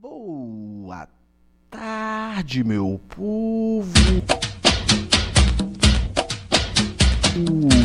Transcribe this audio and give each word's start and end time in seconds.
Boa 0.00 1.06
tarde, 1.70 2.64
meu 2.64 2.98
povo. 3.14 3.92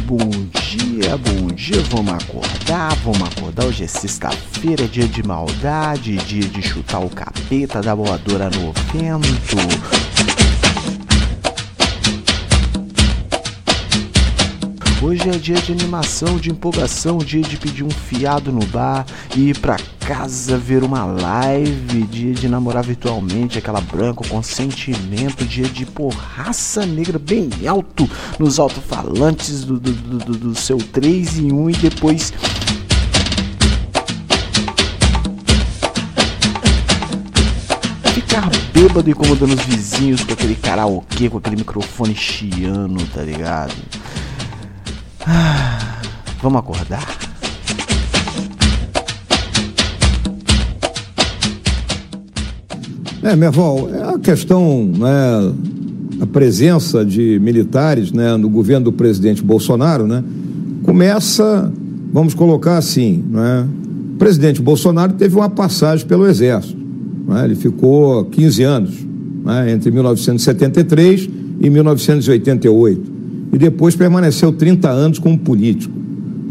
Bom 0.05 0.17
dia, 0.61 1.17
bom 1.17 1.47
dia. 1.47 1.81
Vamos 1.89 2.13
acordar, 2.13 2.95
vamos 3.03 3.21
acordar. 3.21 3.65
Hoje 3.65 3.83
é 3.83 3.87
sexta-feira, 3.87 4.87
dia 4.87 5.05
de 5.09 5.21
maldade, 5.23 6.15
dia 6.15 6.47
de 6.47 6.61
chutar 6.61 6.99
o 6.99 7.09
capeta 7.09 7.81
da 7.81 7.93
voadora 7.93 8.49
no 8.49 8.71
vento. 8.93 9.57
Hoje 15.03 15.29
é 15.29 15.37
dia 15.37 15.55
de 15.55 15.73
animação, 15.73 16.37
de 16.37 16.49
empolgação, 16.49 17.17
dia 17.17 17.41
de 17.41 17.57
pedir 17.57 17.83
um 17.83 17.89
fiado 17.89 18.53
no 18.53 18.65
bar, 18.67 19.05
ir 19.35 19.59
pra 19.59 19.77
casa 20.05 20.55
ver 20.55 20.83
uma 20.83 21.03
live, 21.03 22.03
dia 22.03 22.31
de 22.31 22.47
namorar 22.47 22.83
virtualmente, 22.83 23.57
aquela 23.57 23.81
branca 23.81 24.23
com 24.29 24.41
sentimento, 24.43 25.43
dia 25.43 25.67
de 25.67 25.83
porraça 25.83 26.85
negra 26.85 27.17
bem 27.17 27.49
alto 27.67 28.07
nos 28.37 28.59
alto-falantes 28.59 29.63
do, 29.63 29.79
do, 29.79 29.91
do, 29.91 30.37
do 30.37 30.55
seu 30.55 30.77
3 30.77 31.39
em 31.39 31.51
1 31.51 31.69
e 31.71 31.73
depois 31.73 32.31
ficar 38.13 38.47
bêbado 38.71 39.09
incomodando 39.09 39.55
os 39.55 39.63
vizinhos 39.63 40.23
com 40.23 40.33
aquele 40.33 40.55
karaokê, 40.55 41.31
com 41.31 41.39
aquele 41.39 41.55
microfone 41.55 42.15
chiano, 42.15 43.03
tá 43.07 43.23
ligado? 43.23 43.73
Ah, 45.25 45.99
vamos 46.43 46.59
acordar? 46.59 47.24
É, 53.25 53.35
Merval, 53.35 53.89
é 53.91 54.13
a 54.13 54.19
questão, 54.19 54.85
né, 54.85 55.51
a 56.21 56.27
presença 56.27 57.03
de 57.03 57.39
militares 57.41 58.11
né, 58.11 58.37
no 58.37 58.47
governo 58.47 58.85
do 58.85 58.91
presidente 58.91 59.43
Bolsonaro, 59.43 60.05
né, 60.05 60.23
começa, 60.83 61.73
vamos 62.13 62.35
colocar 62.35 62.77
assim, 62.77 63.23
né, 63.31 63.67
o 64.13 64.17
presidente 64.19 64.61
Bolsonaro 64.61 65.13
teve 65.13 65.35
uma 65.35 65.49
passagem 65.49 66.05
pelo 66.05 66.27
Exército. 66.27 66.77
Né, 67.27 67.45
ele 67.45 67.55
ficou 67.55 68.25
15 68.25 68.61
anos, 68.61 68.93
né, 69.43 69.71
entre 69.71 69.89
1973 69.89 71.27
e 71.61 71.67
1988 71.67 73.11
e 73.51 73.57
depois 73.57 73.95
permaneceu 73.95 74.53
30 74.53 74.87
anos 74.87 75.17
como 75.17 75.35
político. 75.35 75.95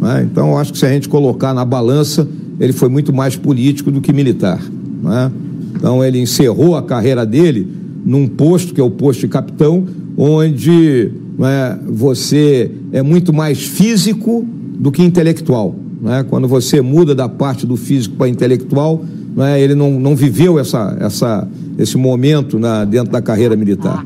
Né? 0.00 0.27
Então, 0.28 0.59
acho 0.59 0.72
que 0.72 0.78
se 0.81 0.86
a 0.86 0.88
gente 0.88 1.09
colocar 1.09 1.55
na 1.55 1.64
balança, 1.64 2.27
ele 2.59 2.72
foi 2.72 2.88
muito 2.88 3.12
mais 3.12 3.36
político 3.36 3.92
do 3.92 4.00
que 4.00 4.12
militar. 4.12 4.61
Né? 5.00 5.31
Então, 5.75 6.05
ele 6.05 6.19
encerrou 6.19 6.77
a 6.77 6.83
carreira 6.83 7.27
dele 7.27 7.67
num 8.05 8.28
posto, 8.28 8.75
que 8.75 8.80
é 8.80 8.84
o 8.84 8.91
posto 8.91 9.20
de 9.20 9.28
capitão, 9.28 9.86
onde 10.16 11.11
né, 11.39 11.78
você 11.86 12.70
é 12.92 13.03
muito 13.03 13.33
mais 13.33 13.64
físico 13.64 14.47
do 14.47 14.92
que 14.92 15.03
intelectual. 15.03 15.75
Né? 16.00 16.25
Quando 16.28 16.47
você 16.47 16.81
muda 16.81 17.14
da 17.14 17.28
parte 17.28 17.66
do 17.66 17.77
físico 17.77 18.16
para 18.16 18.28
intelectual, 18.28 19.05
né, 19.34 19.61
ele 19.61 19.75
não, 19.75 19.98
não 19.98 20.14
viveu 20.14 20.58
essa, 20.58 20.97
essa, 21.00 21.48
esse 21.78 21.97
momento 21.97 22.59
na, 22.59 22.84
dentro 22.84 23.11
da 23.11 23.22
carreira 23.22 23.56
militar. 23.56 24.05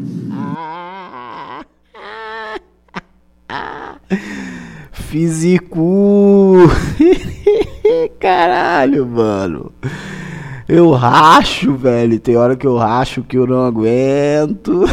Físico. 4.92 6.56
Caralho, 8.20 9.06
mano. 9.06 9.72
Eu 10.68 10.90
racho, 10.90 11.74
velho. 11.74 12.20
Tem 12.20 12.36
hora 12.36 12.54
que 12.54 12.66
eu 12.66 12.76
racho 12.76 13.22
que 13.22 13.38
eu 13.38 13.46
não 13.46 13.64
aguento. 13.64 14.84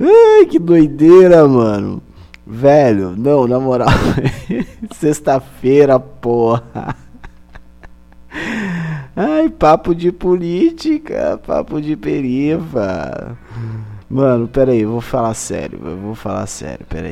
Ai, 0.00 0.46
que 0.46 0.58
doideira, 0.58 1.46
mano. 1.46 2.02
Velho, 2.44 3.14
não, 3.16 3.46
na 3.46 3.60
moral. 3.60 3.88
Sexta-feira, 4.92 6.00
porra. 6.00 6.96
Ai, 9.14 9.48
papo 9.48 9.94
de 9.94 10.10
política, 10.10 11.40
papo 11.46 11.80
de 11.80 11.96
perifa. 11.96 13.38
Mano, 14.10 14.48
pera 14.48 14.72
aí, 14.72 14.80
eu 14.80 14.90
vou 14.90 15.00
falar 15.00 15.34
sério, 15.34 15.78
eu 15.84 15.96
vou 15.98 16.14
falar 16.14 16.46
sério, 16.46 16.84
pera 16.88 17.08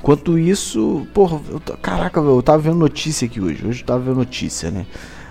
Enquanto 0.00 0.38
isso, 0.38 1.06
porra, 1.12 1.38
eu, 1.50 1.60
caraca, 1.76 2.20
eu 2.20 2.42
tava 2.42 2.58
vendo 2.58 2.78
notícia 2.78 3.26
aqui 3.26 3.38
hoje, 3.38 3.66
hoje 3.66 3.82
eu 3.82 3.86
tava 3.86 4.00
vendo 4.00 4.16
notícia, 4.16 4.70
né? 4.70 4.86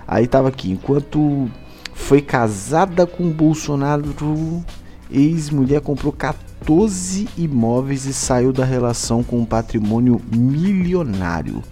Aí 0.08 0.28
tava 0.28 0.48
aqui, 0.48 0.72
enquanto 0.72 1.50
foi 1.94 2.22
casada 2.22 3.08
com 3.08 3.32
Bolsonaro, 3.32 4.04
ex-mulher 5.12 5.82
comprou 5.82 6.14
14 6.14 7.28
imóveis 7.36 8.06
e 8.06 8.14
saiu 8.14 8.54
da 8.54 8.64
relação 8.64 9.24
com 9.24 9.40
um 9.40 9.46
patrimônio 9.46 10.22
milionário. 10.32 11.64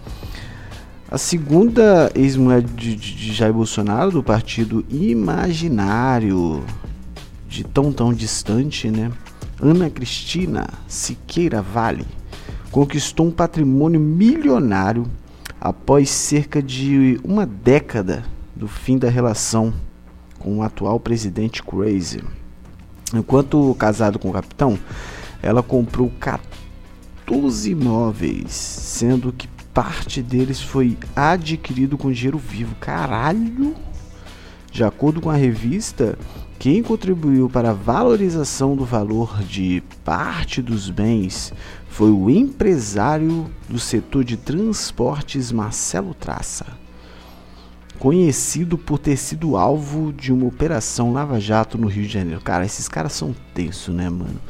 A 1.08 1.16
segunda 1.16 2.10
ex-mulher 2.16 2.62
de, 2.62 2.96
de, 2.96 3.32
Jair 3.32 3.52
Bolsonaro, 3.52 4.10
do 4.10 4.22
partido 4.24 4.84
imaginário, 4.90 6.64
de 7.48 7.62
tão 7.62 7.92
tão 7.92 8.12
distante, 8.12 8.90
né? 8.90 9.10
Ana 9.60 9.88
Cristina 9.88 10.68
Siqueira 10.86 11.62
Vale, 11.62 12.06
conquistou 12.70 13.26
um 13.26 13.30
patrimônio 13.30 14.00
milionário 14.00 15.06
após 15.60 16.10
cerca 16.10 16.62
de 16.62 17.20
uma 17.24 17.44
década 17.46 18.24
do 18.54 18.68
fim 18.68 18.98
da 18.98 19.08
relação 19.08 19.72
com 20.38 20.58
o 20.58 20.62
atual 20.62 21.00
presidente 21.00 21.62
Crazy. 21.62 22.22
Enquanto 23.14 23.74
casado 23.78 24.18
com 24.18 24.28
o 24.28 24.32
capitão, 24.32 24.78
ela 25.42 25.62
comprou 25.62 26.12
14 26.20 27.70
imóveis, 27.70 28.52
sendo 28.52 29.32
que 29.32 29.48
parte 29.72 30.22
deles 30.22 30.60
foi 30.60 30.98
adquirido 31.14 31.96
com 31.96 32.12
dinheiro 32.12 32.38
vivo. 32.38 32.74
Caralho! 32.76 33.74
De 34.70 34.84
acordo 34.84 35.20
com 35.20 35.30
a 35.30 35.36
revista, 35.36 36.18
quem 36.58 36.82
contribuiu 36.82 37.48
para 37.48 37.70
a 37.70 37.72
valorização 37.74 38.74
do 38.74 38.84
valor 38.84 39.40
de 39.44 39.80
parte 40.04 40.60
dos 40.60 40.90
bens 40.90 41.52
foi 41.88 42.10
o 42.10 42.28
empresário 42.28 43.46
do 43.68 43.78
setor 43.78 44.24
de 44.24 44.36
transportes 44.36 45.52
Marcelo 45.52 46.14
Traça, 46.14 46.66
conhecido 47.98 48.76
por 48.76 48.98
ter 48.98 49.16
sido 49.16 49.56
alvo 49.56 50.12
de 50.12 50.32
uma 50.32 50.46
operação 50.46 51.12
Lava 51.12 51.38
Jato 51.38 51.78
no 51.78 51.86
Rio 51.86 52.02
de 52.02 52.12
Janeiro. 52.12 52.40
Cara, 52.40 52.66
esses 52.66 52.88
caras 52.88 53.12
são 53.12 53.32
tensos, 53.54 53.94
né, 53.94 54.10
mano? 54.10 54.40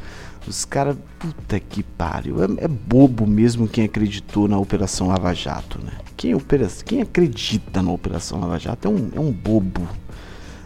Os 0.47 0.65
caras, 0.65 0.97
puta 1.19 1.59
que 1.59 1.83
pariu. 1.83 2.43
É, 2.43 2.65
é, 2.65 2.67
bobo 2.67 3.27
mesmo 3.27 3.67
quem 3.67 3.83
acreditou 3.83 4.47
na 4.47 4.57
Operação 4.57 5.09
Lava 5.09 5.31
Jato, 5.31 5.77
né? 5.83 5.91
Quem, 6.17 6.33
opera, 6.33 6.67
quem 6.83 7.01
acredita 7.01 7.83
na 7.83 7.91
Operação 7.91 8.39
Lava 8.39 8.57
Jato 8.57 8.87
é 8.87 8.91
um, 8.91 9.09
é 9.15 9.19
um 9.19 9.31
bobo. 9.31 9.87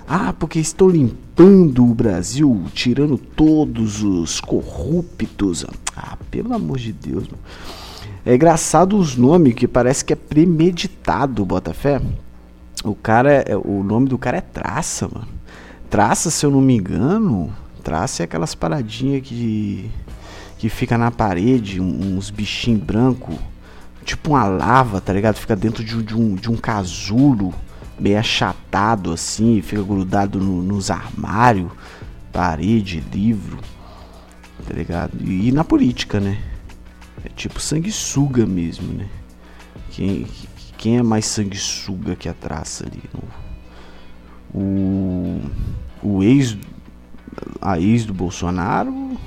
Ah, 0.07 0.33
porque 0.37 0.59
estou 0.59 0.89
limpando 0.89 1.83
o 1.83 1.93
Brasil, 1.93 2.65
tirando 2.73 3.17
todos 3.17 4.03
os 4.03 4.41
corruptos. 4.41 5.65
Ah, 5.95 6.17
pelo 6.29 6.53
amor 6.53 6.77
de 6.77 6.91
Deus, 6.91 7.23
mano. 7.23 7.39
É 8.25 8.35
engraçado 8.35 8.97
os 8.97 9.17
nomes, 9.17 9.53
que 9.53 9.67
parece 9.67 10.03
que 10.05 10.13
é 10.13 10.15
premeditado, 10.15 11.45
Botafé. 11.45 12.01
O 12.83 12.95
cara, 12.95 13.43
é, 13.47 13.55
o 13.55 13.83
nome 13.83 14.07
do 14.07 14.17
cara 14.17 14.37
é 14.37 14.41
Traça, 14.41 15.09
mano. 15.13 15.27
Traça, 15.89 16.31
se 16.31 16.45
eu 16.45 16.51
não 16.51 16.61
me 16.61 16.75
engano, 16.75 17.53
Traça 17.83 18.23
é 18.23 18.25
aquelas 18.25 18.55
paradinhas 18.55 19.21
que, 19.21 19.91
que 20.57 20.69
fica 20.69 20.97
na 20.97 21.11
parede, 21.11 21.81
uns 21.81 22.29
bichinhos 22.29 22.81
brancos, 22.81 23.35
tipo 24.05 24.31
uma 24.31 24.45
lava, 24.45 25.01
tá 25.01 25.11
ligado? 25.11 25.35
Fica 25.35 25.55
dentro 25.55 25.83
de, 25.83 26.01
de, 26.01 26.15
um, 26.15 26.35
de 26.35 26.49
um 26.49 26.55
casulo, 26.55 27.53
meio 27.99 28.17
achatado 28.17 29.11
assim, 29.11 29.61
fica 29.61 29.83
grudado 29.83 30.39
no, 30.39 30.61
nos 30.61 30.89
armários, 30.89 31.71
parede, 32.31 33.03
livro, 33.11 33.59
tá 34.67 34.73
ligado? 34.73 35.17
E, 35.21 35.49
e 35.49 35.51
na 35.51 35.63
política, 35.63 36.19
né? 36.19 36.41
É 37.23 37.29
tipo 37.29 37.59
sanguessuga 37.59 38.45
mesmo, 38.45 38.93
né? 38.93 39.07
Quem, 39.91 40.27
quem 40.77 40.97
é 40.97 41.03
mais 41.03 41.25
sanguessuga 41.25 42.15
que 42.15 42.27
a 42.27 42.33
traça 42.33 42.85
ali? 42.85 43.03
O, 44.53 45.41
o 46.01 46.23
ex 46.23 46.57
a 47.61 47.79
ex 47.79 48.05
do 48.05 48.13
Bolsonaro 48.13 49.17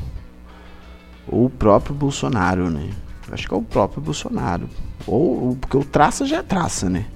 ou 1.27 1.47
o 1.47 1.51
próprio 1.51 1.95
Bolsonaro, 1.95 2.71
né? 2.71 2.91
Acho 3.31 3.49
que 3.49 3.55
é 3.55 3.57
o 3.57 3.63
próprio 3.63 4.01
Bolsonaro. 4.01 4.69
Ou, 5.07 5.57
porque 5.57 5.77
o 5.77 5.85
traça 5.85 6.25
já 6.25 6.39
é 6.39 6.43
traça, 6.43 6.89
né? 6.89 7.07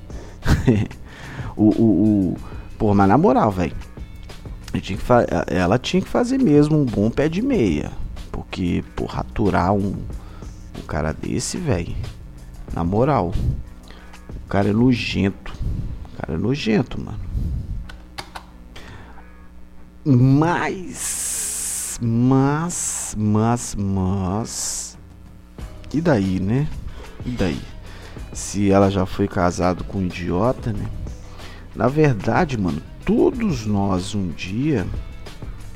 o, 1.60 1.68
o, 1.68 2.32
o, 2.32 2.36
Pô, 2.78 2.94
mas 2.94 3.06
na 3.06 3.18
moral, 3.18 3.50
velho. 3.50 3.76
Ela 5.46 5.78
tinha 5.78 6.00
que 6.00 6.08
fazer 6.08 6.38
mesmo 6.38 6.78
um 6.78 6.84
bom 6.86 7.10
pé 7.10 7.28
de 7.28 7.42
meia. 7.42 7.92
Porque, 8.32 8.82
por 8.96 9.06
raturar 9.06 9.74
um, 9.74 9.96
um 10.78 10.82
cara 10.86 11.12
desse, 11.12 11.58
velho. 11.58 11.94
Na 12.72 12.82
moral. 12.82 13.34
O 14.44 14.48
cara 14.48 14.70
é 14.70 14.72
nojento. 14.72 15.52
O 16.14 16.16
cara 16.16 16.34
é 16.34 16.38
nojento, 16.38 16.98
mano. 16.98 17.20
Mas. 20.02 21.98
Mas. 22.00 23.14
Mas. 23.18 23.74
Mas. 23.74 24.98
E 25.92 26.00
daí, 26.00 26.40
né? 26.40 26.66
E 27.26 27.30
daí? 27.30 27.60
Se 28.32 28.70
ela 28.70 28.90
já 28.90 29.04
foi 29.04 29.28
casada 29.28 29.84
com 29.84 29.98
um 29.98 30.06
idiota, 30.06 30.72
né? 30.72 30.86
Na 31.74 31.88
verdade, 31.88 32.58
mano, 32.58 32.82
todos 33.04 33.66
nós 33.66 34.14
um 34.14 34.28
dia 34.28 34.86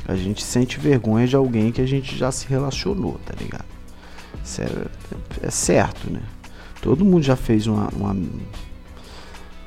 a 0.06 0.14
gente 0.17 0.43
sente 0.43 0.79
vergonha 0.79 1.26
de 1.26 1.35
alguém 1.35 1.73
que 1.73 1.81
a 1.81 1.87
gente 1.87 2.17
já 2.17 2.31
se 2.31 2.46
relacionou, 2.46 3.19
tá 3.25 3.35
ligado? 3.38 3.64
É, 4.58 5.46
é 5.46 5.50
certo, 5.50 6.11
né? 6.11 6.20
Todo 6.82 7.05
mundo 7.05 7.23
já 7.23 7.35
fez 7.35 7.67
uma, 7.67 7.88
uma, 7.88 8.14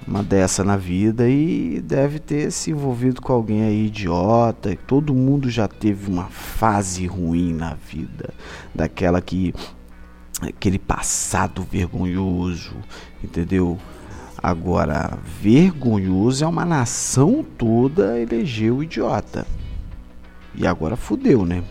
uma 0.08 0.22
dessa 0.22 0.64
na 0.64 0.78
vida 0.78 1.28
e 1.28 1.82
deve 1.82 2.20
ter 2.20 2.52
se 2.52 2.70
envolvido 2.70 3.20
com 3.20 3.34
alguém 3.34 3.64
aí 3.64 3.88
idiota. 3.88 4.78
Todo 4.86 5.16
mundo 5.16 5.50
já 5.50 5.68
teve 5.68 6.12
uma 6.12 6.26
fase 6.26 7.08
ruim 7.08 7.54
na 7.54 7.74
vida, 7.74 8.32
daquela 8.76 9.20
que 9.20 9.52
aquele 10.40 10.78
passado 10.78 11.64
vergonhoso, 11.64 12.76
entendeu? 13.24 13.80
Agora, 14.42 15.18
vergonhoso 15.42 16.44
é 16.44 16.48
uma 16.48 16.66
nação 16.66 17.46
toda 17.58 18.20
elegeu 18.20 18.78
o 18.78 18.84
idiota. 18.84 19.46
E 20.54 20.66
agora 20.66 20.96
fudeu, 20.96 21.46
né? 21.46 21.64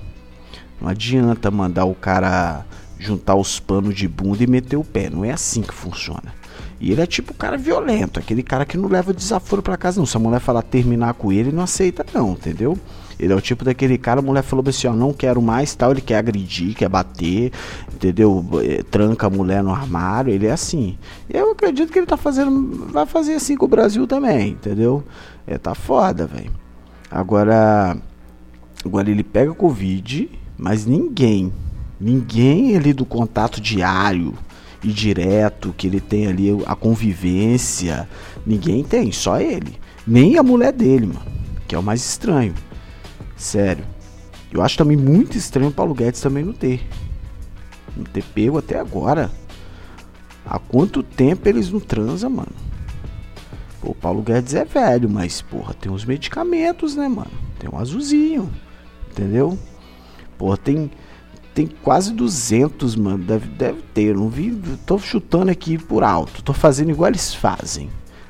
Não 0.80 0.88
adianta 0.88 1.50
mandar 1.50 1.84
o 1.84 1.94
cara 1.94 2.64
juntar 2.98 3.34
os 3.34 3.60
panos 3.60 3.94
de 3.94 4.08
bunda 4.08 4.42
e 4.42 4.46
meter 4.46 4.76
o 4.76 4.84
pé. 4.84 5.08
Não 5.08 5.24
é 5.24 5.30
assim 5.30 5.62
que 5.62 5.74
funciona. 5.74 6.34
E 6.80 6.92
ele 6.92 7.00
é 7.00 7.06
tipo 7.06 7.32
um 7.32 7.36
cara 7.36 7.56
violento, 7.56 8.20
aquele 8.20 8.42
cara 8.42 8.66
que 8.66 8.76
não 8.76 8.88
leva 8.88 9.12
desaforo 9.12 9.62
para 9.62 9.76
casa, 9.76 9.98
não. 9.98 10.06
Se 10.06 10.16
a 10.16 10.20
mulher 10.20 10.40
falar 10.40 10.62
terminar 10.62 11.14
com 11.14 11.32
ele, 11.32 11.50
não 11.50 11.62
aceita, 11.62 12.04
não, 12.12 12.32
entendeu? 12.32 12.78
Ele 13.18 13.32
é 13.32 13.36
o 13.36 13.40
tipo 13.40 13.64
daquele 13.64 13.96
cara, 13.96 14.20
a 14.20 14.22
mulher 14.22 14.42
falou 14.42 14.64
assim, 14.68 14.86
ó, 14.86 14.92
não 14.92 15.12
quero 15.12 15.40
mais, 15.40 15.74
tal, 15.74 15.90
ele 15.90 16.02
quer 16.02 16.18
agredir, 16.18 16.74
quer 16.74 16.88
bater, 16.88 17.50
entendeu? 17.92 18.44
É, 18.62 18.82
tranca 18.82 19.26
a 19.26 19.30
mulher 19.30 19.62
no 19.62 19.70
armário, 19.70 20.32
ele 20.32 20.46
é 20.46 20.52
assim. 20.52 20.98
Eu 21.28 21.52
acredito 21.52 21.90
que 21.90 21.98
ele 21.98 22.06
tá 22.06 22.16
fazendo, 22.16 22.88
vai 22.92 23.06
fazer 23.06 23.34
assim 23.34 23.56
com 23.56 23.64
o 23.64 23.68
Brasil 23.68 24.06
também, 24.06 24.50
entendeu? 24.50 25.02
É, 25.46 25.56
tá 25.56 25.74
foda, 25.74 26.26
velho. 26.26 26.52
Agora, 27.10 27.96
agora 28.84 29.10
ele 29.10 29.24
pega 29.24 29.54
Covid, 29.54 30.28
mas 30.58 30.84
ninguém, 30.84 31.52
ninguém 31.98 32.76
ali 32.76 32.92
do 32.92 33.06
contato 33.06 33.60
diário 33.60 34.34
e 34.84 34.88
direto, 34.88 35.74
que 35.76 35.86
ele 35.86 36.00
tem 36.00 36.26
ali 36.26 36.50
a 36.66 36.74
convivência, 36.74 38.06
ninguém 38.44 38.84
tem, 38.84 39.10
só 39.10 39.40
ele. 39.40 39.74
Nem 40.06 40.38
a 40.38 40.42
mulher 40.42 40.72
dele, 40.72 41.06
mano, 41.06 41.22
que 41.66 41.74
é 41.74 41.78
o 41.78 41.82
mais 41.82 42.04
estranho. 42.04 42.54
Sério. 43.36 43.84
Eu 44.50 44.62
acho 44.62 44.78
também 44.78 44.96
muito 44.96 45.36
estranho 45.36 45.68
o 45.68 45.72
Paulo 45.72 45.94
Guedes 45.94 46.20
também 46.20 46.44
não 46.44 46.52
ter. 46.52 46.86
Não 47.96 48.04
ter 48.04 48.24
pego 48.24 48.58
até 48.58 48.78
agora. 48.78 49.30
Há 50.44 50.58
quanto 50.58 51.02
tempo 51.02 51.48
eles 51.48 51.70
não 51.70 51.80
transam, 51.80 52.30
mano? 52.30 52.52
Pô, 53.80 53.90
o 53.90 53.94
Paulo 53.94 54.22
Guedes 54.22 54.54
é 54.54 54.64
velho, 54.64 55.10
mas, 55.10 55.42
porra, 55.42 55.74
tem 55.74 55.90
uns 55.90 56.04
medicamentos, 56.04 56.94
né, 56.96 57.08
mano? 57.08 57.30
Tem 57.58 57.68
um 57.68 57.78
azulzinho. 57.78 58.50
Entendeu? 59.10 59.58
Porra, 60.38 60.56
tem. 60.56 60.90
Tem 61.54 61.66
quase 61.66 62.12
200, 62.12 62.94
mano. 62.96 63.24
Deve, 63.24 63.48
deve 63.48 63.80
ter. 63.94 64.14
Não 64.14 64.28
vi. 64.28 64.54
Tô 64.84 64.98
chutando 64.98 65.50
aqui 65.50 65.78
por 65.78 66.04
alto. 66.04 66.42
Tô 66.42 66.52
fazendo 66.52 66.90
igual 66.90 67.08
eles 67.08 67.34
fazem. 67.34 67.88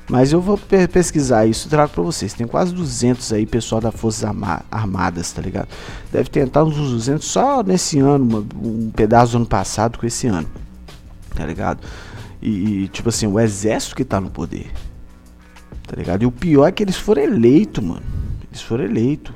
Mas 0.09 0.31
eu 0.31 0.39
vou 0.39 0.57
pesquisar 0.57 1.45
isso 1.45 1.67
e 1.67 1.69
trago 1.69 1.91
pra 1.91 2.01
vocês. 2.01 2.33
Tem 2.33 2.47
quase 2.47 2.73
200 2.73 3.33
aí, 3.33 3.45
pessoal 3.45 3.81
da 3.81 3.91
Forças 3.91 4.23
Armadas, 4.71 5.33
tá 5.33 5.41
ligado? 5.41 5.67
Deve 6.11 6.29
tentar 6.29 6.63
uns 6.63 6.77
200 6.77 7.27
só 7.27 7.61
nesse 7.61 7.99
ano, 7.99 8.47
um 8.55 8.89
pedaço 8.89 9.33
do 9.33 9.37
ano 9.39 9.45
passado 9.45 9.99
com 9.99 10.05
esse 10.05 10.27
ano, 10.27 10.47
tá 11.35 11.45
ligado? 11.45 11.85
E, 12.41 12.87
tipo 12.87 13.09
assim, 13.09 13.27
o 13.27 13.37
exército 13.37 13.95
que 13.97 14.05
tá 14.05 14.21
no 14.21 14.29
poder, 14.29 14.71
tá 15.85 15.95
ligado? 15.97 16.23
E 16.23 16.25
o 16.25 16.31
pior 16.31 16.67
é 16.67 16.71
que 16.71 16.83
eles 16.83 16.95
foram 16.95 17.23
eleitos, 17.23 17.83
mano. 17.83 18.03
Eles 18.49 18.61
foram 18.61 18.85
eleitos. 18.85 19.35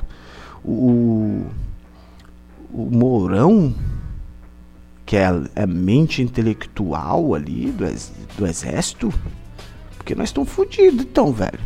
O, 0.64 1.48
o 2.72 2.90
Mourão, 2.90 3.76
que 5.06 5.18
é 5.18 5.26
a, 5.26 5.44
é 5.54 5.66
mente 5.66 6.22
intelectual 6.22 7.36
ali 7.36 7.72
do, 7.72 7.86
do 8.38 8.48
exército 8.48 9.14
porque 10.02 10.16
nós 10.16 10.30
estamos 10.30 10.50
fodidos, 10.50 11.02
então, 11.02 11.32
velho. 11.32 11.60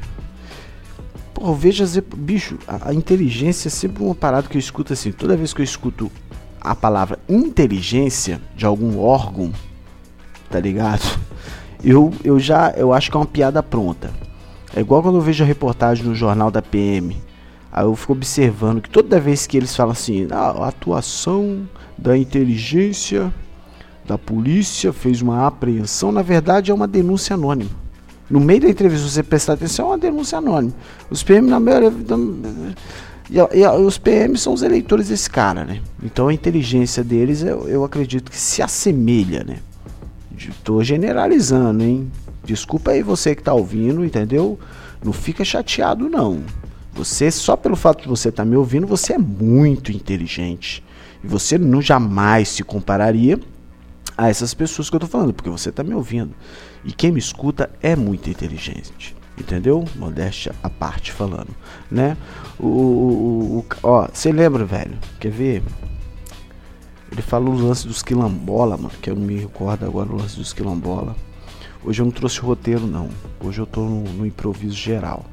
Pô, 1.33 1.53
veja, 1.53 1.85
bicho, 2.17 2.57
a, 2.67 2.89
a, 2.89 2.93
inteligência 2.93 3.69
é 3.69 3.71
sempre 3.71 4.03
uma 4.03 4.13
parada 4.13 4.49
que 4.49 4.57
eu 4.57 4.59
escuto 4.59 4.91
assim. 4.91 5.13
Toda 5.13 5.37
vez 5.37 5.53
que 5.53 5.61
eu 5.61 5.63
escuto 5.63 6.11
a 6.59 6.75
palavra 6.75 7.17
inteligência 7.29 8.41
de 8.53 8.65
algum 8.65 8.99
órgão, 8.99 9.53
tá 10.49 10.59
ligado? 10.59 11.01
Eu, 11.83 12.11
eu 12.23 12.39
já 12.39 12.71
eu 12.71 12.91
acho 12.91 13.11
que 13.11 13.17
é 13.17 13.19
uma 13.19 13.27
piada 13.27 13.61
pronta. 13.61 14.11
É 14.75 14.79
igual 14.79 15.03
quando 15.03 15.17
eu 15.17 15.21
vejo 15.21 15.43
a 15.43 15.45
reportagem 15.45 16.03
no 16.03 16.15
jornal 16.15 16.49
da 16.49 16.59
PM. 16.59 17.15
Aí 17.71 17.83
eu 17.83 17.95
fico 17.95 18.13
observando 18.13 18.81
que 18.81 18.89
toda 18.89 19.19
vez 19.19 19.45
que 19.45 19.55
eles 19.55 19.75
falam 19.75 19.91
assim, 19.91 20.27
ah, 20.31 20.63
a 20.63 20.69
atuação 20.69 21.69
da 21.95 22.17
inteligência 22.17 23.31
da 24.03 24.17
polícia 24.17 24.91
fez 24.91 25.21
uma 25.21 25.45
apreensão, 25.45 26.11
na 26.11 26.23
verdade 26.23 26.71
é 26.71 26.73
uma 26.73 26.87
denúncia 26.87 27.35
anônima. 27.35 27.84
No 28.29 28.39
meio 28.39 28.61
da 28.61 28.69
entrevista, 28.69 29.07
você 29.07 29.21
prestar 29.21 29.53
atenção, 29.53 29.85
é 29.85 29.89
uma 29.89 29.97
denúncia 29.97 30.37
anônima. 30.37 30.73
Os 31.09 31.21
PM, 31.21 31.47
na 31.49 31.59
maioria. 31.59 31.93
E, 33.29 33.37
e, 33.37 33.67
os 33.67 33.97
PM 33.97 34.37
são 34.37 34.53
os 34.53 34.61
eleitores 34.61 35.09
desse 35.09 35.29
cara, 35.29 35.63
né? 35.63 35.81
Então 36.03 36.27
a 36.27 36.33
inteligência 36.33 37.03
deles, 37.03 37.41
eu, 37.43 37.67
eu 37.67 37.83
acredito 37.83 38.31
que 38.31 38.37
se 38.37 38.61
assemelha, 38.61 39.43
né? 39.43 39.57
Estou 40.37 40.83
generalizando, 40.83 41.83
hein? 41.83 42.11
Desculpa 42.43 42.91
aí 42.91 43.01
você 43.01 43.33
que 43.33 43.41
está 43.41 43.53
ouvindo, 43.53 44.03
entendeu? 44.03 44.59
Não 45.03 45.13
fica 45.13 45.43
chateado, 45.43 46.09
não. 46.09 46.41
Você, 46.93 47.29
só 47.31 47.55
pelo 47.55 47.75
fato 47.75 48.03
de 48.03 48.07
você 48.07 48.29
estar 48.29 48.43
tá 48.43 48.49
me 48.49 48.55
ouvindo, 48.55 48.87
você 48.87 49.13
é 49.13 49.17
muito 49.17 49.91
inteligente. 49.91 50.83
E 51.23 51.27
você 51.27 51.57
não 51.57 51.81
jamais 51.81 52.49
se 52.49 52.63
compararia 52.63 53.39
a 54.17 54.29
essas 54.29 54.53
pessoas 54.53 54.89
que 54.89 54.95
eu 54.95 54.99
tô 54.99 55.07
falando, 55.07 55.33
porque 55.33 55.49
você 55.49 55.71
tá 55.71 55.83
me 55.83 55.93
ouvindo. 55.93 56.33
E 56.83 56.91
quem 56.91 57.11
me 57.11 57.19
escuta 57.19 57.69
é 57.81 57.95
muito 57.95 58.29
inteligente. 58.29 59.15
Entendeu? 59.37 59.83
Modéstia 59.95 60.55
à 60.63 60.69
parte 60.69 61.11
falando, 61.11 61.49
né? 61.91 62.15
O, 62.57 62.67
o, 62.67 63.57
o 63.59 63.65
ó, 63.83 64.07
você 64.11 64.31
lembra, 64.31 64.63
velho? 64.63 64.97
Quer 65.19 65.31
ver? 65.31 65.63
Ele 67.11 67.21
fala 67.21 67.49
o 67.49 67.53
lance 67.53 67.85
dos 67.85 68.01
quilombola, 68.01 68.77
mano, 68.77 68.91
que 69.01 69.09
eu 69.09 69.15
me 69.15 69.37
recordo 69.37 69.85
agora 69.85 70.09
o 70.09 70.15
lance 70.15 70.37
dos 70.37 70.53
quilombola. 70.53 71.15
Hoje 71.83 72.01
eu 72.01 72.05
não 72.05 72.11
trouxe 72.11 72.39
roteiro, 72.39 72.87
não. 72.87 73.09
Hoje 73.39 73.59
eu 73.59 73.65
tô 73.65 73.81
no, 73.81 74.03
no 74.03 74.25
improviso 74.25 74.75
geral. 74.75 75.25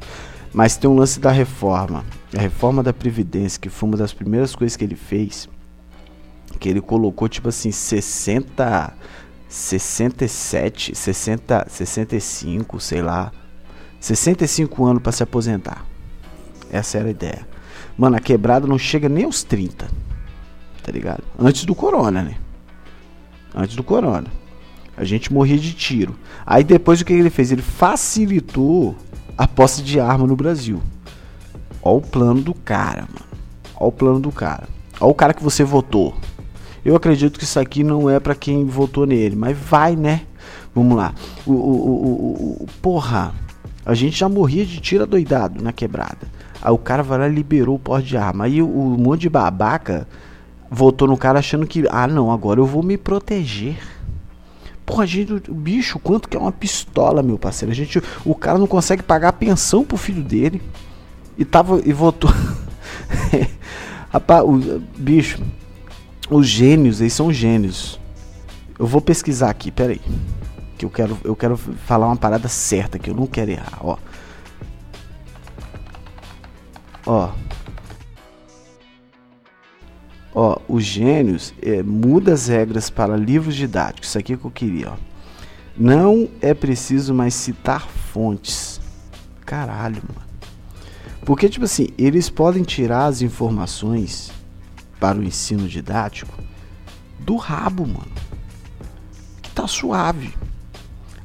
Mas 0.52 0.76
tem 0.76 0.90
um 0.90 0.96
lance 0.96 1.18
da 1.18 1.30
reforma. 1.30 2.04
A 2.36 2.40
reforma 2.40 2.82
da 2.82 2.92
Previdência, 2.92 3.60
que 3.60 3.70
foi 3.70 3.88
uma 3.88 3.96
das 3.96 4.12
primeiras 4.12 4.54
coisas 4.54 4.76
que 4.76 4.84
ele 4.84 4.96
fez 4.96 5.48
que 6.58 6.68
ele 6.68 6.80
colocou 6.80 7.28
tipo 7.28 7.48
assim 7.48 7.70
60 7.70 8.94
67, 9.52 10.94
60, 10.94 11.66
65, 11.68 12.80
sei 12.80 13.02
lá. 13.02 13.30
65 14.00 14.84
anos 14.84 15.02
para 15.02 15.12
se 15.12 15.22
aposentar. 15.22 15.84
Essa 16.70 16.98
era 16.98 17.08
a 17.08 17.10
ideia. 17.10 17.46
Mano, 17.96 18.16
a 18.16 18.20
quebrada 18.20 18.66
não 18.66 18.78
chega 18.78 19.10
nem 19.10 19.24
aos 19.24 19.44
30. 19.44 19.86
Tá 20.82 20.90
ligado? 20.90 21.22
Antes 21.38 21.66
do 21.66 21.74
corona, 21.74 22.22
né? 22.22 22.36
Antes 23.54 23.76
do 23.76 23.84
corona. 23.84 24.28
A 24.96 25.04
gente 25.04 25.30
morria 25.30 25.58
de 25.58 25.74
tiro. 25.74 26.16
Aí 26.46 26.64
depois 26.64 27.02
o 27.02 27.04
que 27.04 27.12
ele 27.12 27.28
fez? 27.28 27.52
Ele 27.52 27.60
facilitou 27.60 28.96
a 29.36 29.46
posse 29.46 29.82
de 29.82 30.00
arma 30.00 30.26
no 30.26 30.34
Brasil. 30.34 30.82
Ó 31.82 31.98
o 31.98 32.00
plano 32.00 32.40
do 32.40 32.54
cara, 32.54 33.02
mano. 33.02 33.26
Ó 33.76 33.88
o 33.88 33.92
plano 33.92 34.18
do 34.18 34.32
cara. 34.32 34.66
Ó 34.98 35.10
o 35.10 35.14
cara 35.14 35.34
que 35.34 35.42
você 35.42 35.62
votou. 35.62 36.16
Eu 36.84 36.96
acredito 36.96 37.38
que 37.38 37.44
isso 37.44 37.60
aqui 37.60 37.84
não 37.84 38.10
é 38.10 38.18
para 38.18 38.34
quem 38.34 38.64
votou 38.64 39.06
nele, 39.06 39.36
mas 39.36 39.56
vai, 39.56 39.94
né? 39.94 40.22
Vamos 40.74 40.96
lá. 40.96 41.14
O, 41.46 41.52
o, 41.52 41.54
o, 41.54 42.62
o, 42.62 42.66
porra, 42.80 43.32
a 43.86 43.94
gente 43.94 44.18
já 44.18 44.28
morria 44.28 44.64
de 44.64 44.80
tira 44.80 45.06
doidado 45.06 45.62
na 45.62 45.72
quebrada. 45.72 46.26
Aí 46.60 46.72
o 46.72 46.78
cara 46.78 47.02
vai 47.02 47.18
lá 47.18 47.28
e 47.28 47.32
liberou 47.32 47.76
o 47.76 47.78
porte 47.78 48.08
de 48.08 48.16
arma. 48.16 48.44
Aí 48.44 48.60
o, 48.60 48.66
o 48.66 48.98
monte 48.98 49.22
de 49.22 49.28
babaca 49.28 50.08
votou 50.70 51.06
no 51.06 51.16
cara 51.16 51.38
achando 51.38 51.66
que, 51.66 51.84
ah 51.90 52.06
não, 52.06 52.32
agora 52.32 52.58
eu 52.58 52.66
vou 52.66 52.82
me 52.82 52.96
proteger. 52.96 53.76
Porra, 54.84 55.06
gente, 55.06 55.32
o 55.48 55.54
bicho, 55.54 55.98
quanto 55.98 56.28
que 56.28 56.36
é 56.36 56.40
uma 56.40 56.50
pistola, 56.50 57.22
meu 57.22 57.38
parceiro? 57.38 57.70
A 57.70 57.74
gente, 57.74 58.02
o 58.24 58.34
cara 58.34 58.58
não 58.58 58.66
consegue 58.66 59.02
pagar 59.02 59.28
a 59.28 59.32
pensão 59.32 59.84
pro 59.84 59.96
filho 59.96 60.22
dele. 60.22 60.60
E 61.38 61.44
tava 61.44 61.80
e 61.84 61.92
votou. 61.92 62.30
Rapaz, 64.10 64.44
o 64.44 64.82
bicho, 64.96 65.40
os 66.34 66.46
gênios, 66.46 67.00
eles 67.00 67.12
são 67.12 67.32
gênios. 67.32 68.00
Eu 68.78 68.86
vou 68.86 69.00
pesquisar 69.00 69.50
aqui, 69.50 69.70
peraí. 69.70 70.00
Que 70.76 70.84
eu 70.84 70.90
quero, 70.90 71.18
eu 71.24 71.36
quero 71.36 71.56
falar 71.56 72.06
uma 72.06 72.16
parada 72.16 72.48
certa 72.48 72.98
que 72.98 73.10
eu 73.10 73.14
não 73.14 73.26
quero 73.26 73.50
errar, 73.50 73.78
ó. 73.80 73.98
Ó. 77.06 77.30
Ó, 80.34 80.58
os 80.66 80.82
gênios 80.82 81.52
é, 81.60 81.82
muda 81.82 82.32
as 82.32 82.48
regras 82.48 82.88
para 82.88 83.16
livros 83.16 83.54
didáticos. 83.54 84.08
Isso 84.08 84.18
aqui 84.18 84.36
que 84.36 84.44
eu 84.44 84.50
queria, 84.50 84.90
ó. 84.90 84.96
Não 85.76 86.28
é 86.40 86.54
preciso 86.54 87.14
mais 87.14 87.34
citar 87.34 87.86
fontes. 87.86 88.80
Caralho, 89.44 90.02
mano. 90.08 90.28
Porque, 91.24 91.48
tipo 91.48 91.64
assim, 91.64 91.88
eles 91.96 92.28
podem 92.28 92.62
tirar 92.62 93.06
as 93.06 93.22
informações 93.22 94.32
para 95.02 95.18
o 95.18 95.24
ensino 95.24 95.66
didático 95.66 96.32
do 97.18 97.34
rabo, 97.34 97.84
mano. 97.84 98.12
Que 99.42 99.50
tá 99.50 99.66
suave. 99.66 100.32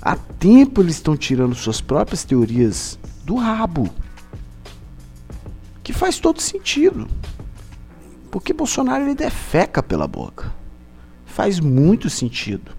Há 0.02 0.16
tempo 0.16 0.82
eles 0.82 0.96
estão 0.96 1.16
tirando 1.16 1.54
suas 1.54 1.80
próprias 1.80 2.24
teorias 2.24 2.98
do 3.24 3.36
rabo. 3.36 3.88
Que 5.84 5.94
faz 5.94 6.18
todo 6.18 6.42
sentido. 6.42 7.08
Porque 8.32 8.52
Bolsonaro 8.52 9.04
ele 9.04 9.14
defeca 9.14 9.84
pela 9.84 10.08
boca. 10.08 10.52
Faz 11.28 11.60
muito 11.60 12.10
sentido. 12.10 12.72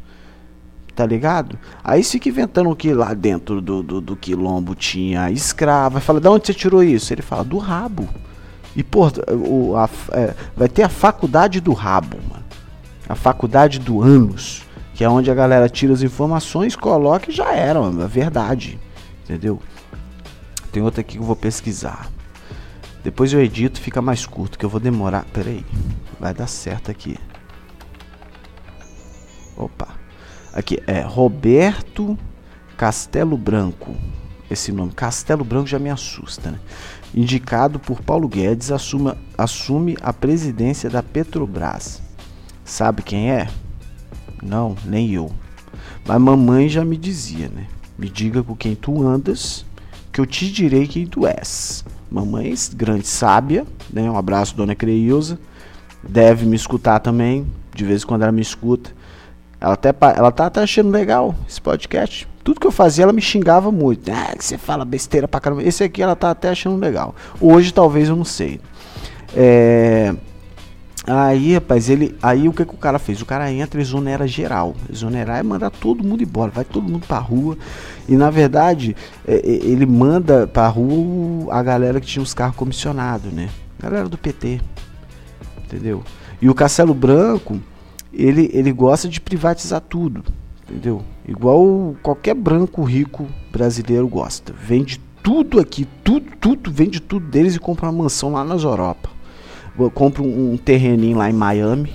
Tá 0.96 1.06
ligado? 1.06 1.56
Aí 1.84 2.02
fica 2.02 2.28
inventando 2.28 2.74
que 2.74 2.92
lá 2.92 3.14
dentro 3.14 3.60
do, 3.62 3.84
do, 3.84 4.00
do 4.00 4.16
quilombo 4.16 4.74
tinha 4.74 5.30
escrava. 5.30 6.00
Fala, 6.00 6.20
de 6.20 6.26
onde 6.26 6.48
você 6.48 6.54
tirou 6.54 6.82
isso? 6.82 7.14
Ele 7.14 7.22
fala, 7.22 7.44
do 7.44 7.58
rabo. 7.58 8.08
E, 8.76 8.82
pô, 8.82 9.10
o, 9.32 9.76
a, 9.76 9.88
é, 10.12 10.34
vai 10.56 10.68
ter 10.68 10.82
a 10.82 10.88
faculdade 10.88 11.60
do 11.60 11.72
rabo, 11.72 12.16
mano. 12.28 12.44
A 13.08 13.14
faculdade 13.14 13.78
do 13.78 14.02
ânus. 14.02 14.64
Que 14.94 15.04
é 15.04 15.08
onde 15.08 15.30
a 15.30 15.34
galera 15.34 15.68
tira 15.68 15.92
as 15.92 16.02
informações, 16.02 16.74
coloca 16.74 17.30
e 17.30 17.34
já 17.34 17.52
era, 17.52 17.80
mano. 17.80 18.02
É 18.02 18.06
verdade. 18.06 18.78
Entendeu? 19.24 19.60
Tem 20.72 20.82
outra 20.82 21.00
aqui 21.00 21.12
que 21.12 21.18
eu 21.18 21.26
vou 21.26 21.36
pesquisar. 21.36 22.10
Depois 23.02 23.32
eu 23.32 23.40
edito, 23.40 23.80
fica 23.80 24.02
mais 24.02 24.26
curto, 24.26 24.58
que 24.58 24.64
eu 24.64 24.70
vou 24.70 24.80
demorar. 24.80 25.24
Pera 25.32 25.50
aí. 25.50 25.64
Vai 26.18 26.34
dar 26.34 26.46
certo 26.46 26.90
aqui. 26.90 27.16
Opa. 29.56 29.88
Aqui 30.52 30.82
é 30.86 31.00
Roberto 31.00 32.18
Castelo 32.76 33.36
Branco. 33.36 33.94
Esse 34.50 34.72
nome, 34.72 34.92
Castelo 34.92 35.44
Branco, 35.44 35.66
já 35.66 35.78
me 35.78 35.90
assusta, 35.90 36.50
né? 36.50 36.60
Indicado 37.14 37.78
por 37.78 38.02
Paulo 38.02 38.28
Guedes, 38.28 38.70
assuma, 38.70 39.16
assume 39.36 39.96
a 40.02 40.12
presidência 40.12 40.90
da 40.90 41.02
Petrobras. 41.02 42.02
Sabe 42.64 43.02
quem 43.02 43.30
é? 43.30 43.48
Não, 44.42 44.76
nem 44.84 45.12
eu. 45.12 45.30
Mas 46.06 46.20
mamãe 46.20 46.68
já 46.68 46.84
me 46.84 46.96
dizia, 46.96 47.48
né? 47.48 47.66
Me 47.98 48.08
diga 48.08 48.42
com 48.42 48.54
quem 48.54 48.74
tu 48.74 49.02
andas, 49.06 49.64
que 50.12 50.20
eu 50.20 50.26
te 50.26 50.50
direi 50.52 50.86
quem 50.86 51.06
tu 51.06 51.26
és. 51.26 51.84
Mamãe, 52.10 52.54
grande 52.74 53.06
sábia, 53.06 53.66
né? 53.92 54.10
Um 54.10 54.16
abraço, 54.16 54.54
dona 54.54 54.74
Creilza. 54.74 55.38
Deve 56.02 56.46
me 56.46 56.56
escutar 56.56 57.00
também, 57.00 57.46
de 57.74 57.84
vez 57.84 58.02
em 58.02 58.06
quando 58.06 58.22
ela 58.22 58.32
me 58.32 58.42
escuta. 58.42 58.90
Ela 59.60 59.74
até 59.74 59.94
ela 60.16 60.30
tá 60.30 60.46
até 60.46 60.62
achando 60.62 60.90
legal 60.90 61.34
esse 61.48 61.60
podcast. 61.60 62.28
Tudo 62.48 62.60
que 62.60 62.66
eu 62.66 62.72
fazia 62.72 63.02
ela 63.02 63.12
me 63.12 63.20
xingava 63.20 63.70
muito. 63.70 64.10
Ah, 64.10 64.34
que 64.34 64.42
você 64.42 64.56
fala 64.56 64.82
besteira 64.82 65.28
pra 65.28 65.38
caramba. 65.38 65.62
Esse 65.62 65.84
aqui 65.84 66.02
ela 66.02 66.16
tá 66.16 66.30
até 66.30 66.48
achando 66.48 66.80
legal. 66.80 67.14
Hoje 67.38 67.74
talvez 67.74 68.08
eu 68.08 68.16
não 68.16 68.24
sei. 68.24 68.58
É... 69.36 70.14
Aí, 71.06 71.52
rapaz, 71.52 71.90
ele. 71.90 72.16
Aí 72.22 72.48
o 72.48 72.52
que, 72.54 72.64
que 72.64 72.72
o 72.72 72.78
cara 72.78 72.98
fez? 72.98 73.20
O 73.20 73.26
cara 73.26 73.52
entra 73.52 73.78
e 73.78 73.82
exonera 73.82 74.26
geral. 74.26 74.74
Exonerar 74.90 75.40
é 75.40 75.42
mandar 75.42 75.68
todo 75.68 76.02
mundo 76.02 76.22
embora, 76.22 76.50
vai 76.50 76.64
todo 76.64 76.88
mundo 76.88 77.06
pra 77.06 77.18
rua. 77.18 77.58
E 78.08 78.16
na 78.16 78.30
verdade, 78.30 78.96
é, 79.26 79.34
é 79.34 79.40
ele 79.44 79.84
manda 79.84 80.46
pra 80.46 80.68
rua 80.68 81.52
a 81.54 81.62
galera 81.62 82.00
que 82.00 82.06
tinha 82.06 82.22
os 82.22 82.32
carros 82.32 82.56
comissionados, 82.56 83.30
né? 83.30 83.50
Galera 83.78 84.08
do 84.08 84.16
PT. 84.16 84.58
Entendeu? 85.66 86.02
E 86.40 86.48
o 86.48 86.54
Castelo 86.54 86.94
Branco, 86.94 87.60
ele, 88.10 88.48
ele 88.54 88.72
gosta 88.72 89.06
de 89.06 89.20
privatizar 89.20 89.82
tudo. 89.82 90.24
Entendeu? 90.68 91.02
Igual 91.26 91.96
qualquer 92.02 92.34
branco 92.34 92.82
rico 92.82 93.26
brasileiro 93.50 94.06
gosta. 94.06 94.52
Vende 94.52 95.00
tudo 95.22 95.58
aqui, 95.58 95.86
tudo, 96.04 96.30
tudo, 96.38 96.70
vende 96.70 97.00
tudo 97.00 97.26
deles 97.26 97.56
e 97.56 97.58
compra 97.58 97.86
uma 97.86 98.02
mansão 98.02 98.32
lá 98.32 98.44
nas 98.44 98.62
Europa. 98.62 99.08
Compra 99.94 100.22
um, 100.22 100.56
terreninho 100.56 101.16
lá 101.16 101.30
em 101.30 101.32
Miami, 101.32 101.92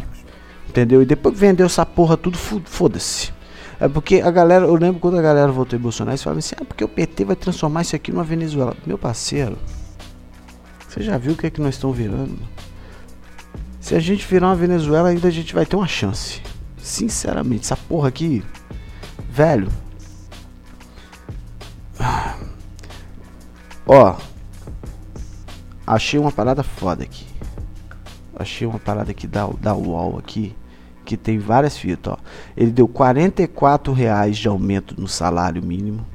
entendeu? 0.69 1.01
E 1.01 1.05
depois 1.05 1.37
vendeu 1.37 1.65
essa 1.65 1.85
porra 1.85 2.15
tudo, 2.15 2.37
foda-se. 2.37 3.31
É 3.79 3.87
porque 3.87 4.21
a 4.21 4.31
galera, 4.31 4.65
eu 4.65 4.75
lembro 4.75 5.01
quando 5.01 5.17
a 5.17 5.21
galera 5.21 5.51
votou 5.51 5.77
em 5.77 5.81
Bolsonaro, 5.81 6.11
eles 6.11 6.23
falavam 6.23 6.39
assim: 6.39 6.55
ah, 6.59 6.63
porque 6.63 6.83
o 6.83 6.87
PT 6.87 7.25
vai 7.25 7.35
transformar 7.35 7.81
isso 7.81 7.95
aqui 7.95 8.11
numa 8.11 8.23
Venezuela. 8.23 8.75
Meu 8.85 8.97
parceiro, 8.97 9.57
você 10.87 11.01
já 11.01 11.17
viu 11.17 11.33
o 11.33 11.35
que 11.35 11.47
é 11.47 11.49
que 11.49 11.59
nós 11.59 11.75
estamos 11.75 11.97
virando? 11.97 12.39
Se 13.81 13.95
a 13.95 13.99
gente 13.99 14.25
virar 14.25 14.47
uma 14.47 14.55
Venezuela, 14.55 15.09
ainda 15.09 15.27
a 15.27 15.31
gente 15.31 15.53
vai 15.53 15.65
ter 15.65 15.75
uma 15.75 15.87
chance. 15.87 16.41
Sinceramente, 16.77 17.63
essa 17.63 17.75
porra 17.75 18.07
aqui 18.07 18.41
Velho. 19.33 19.67
Ó. 23.83 24.15
Achei 25.87 26.19
uma 26.19 26.31
parada 26.31 26.61
foda 26.61 27.03
aqui. 27.03 27.25
Achei 28.35 28.67
uma 28.67 28.77
parada 28.77 29.09
aqui 29.09 29.25
da, 29.25 29.47
da 29.47 29.73
UOL 29.73 30.19
aqui. 30.19 30.55
Que 31.03 31.17
tem 31.17 31.39
várias 31.39 31.75
fitas, 31.75 32.13
ó. 32.13 32.17
Ele 32.55 32.69
deu 32.69 32.87
44 32.87 33.91
reais 33.91 34.37
de 34.37 34.47
aumento 34.47 34.93
no 35.01 35.07
salário 35.07 35.63
mínimo. 35.63 36.05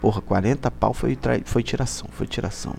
Porra, 0.00 0.20
40 0.20 0.68
pau 0.72 0.92
foi, 0.92 1.16
foi 1.44 1.62
tiração. 1.62 2.08
Foi 2.10 2.26
tiração. 2.26 2.74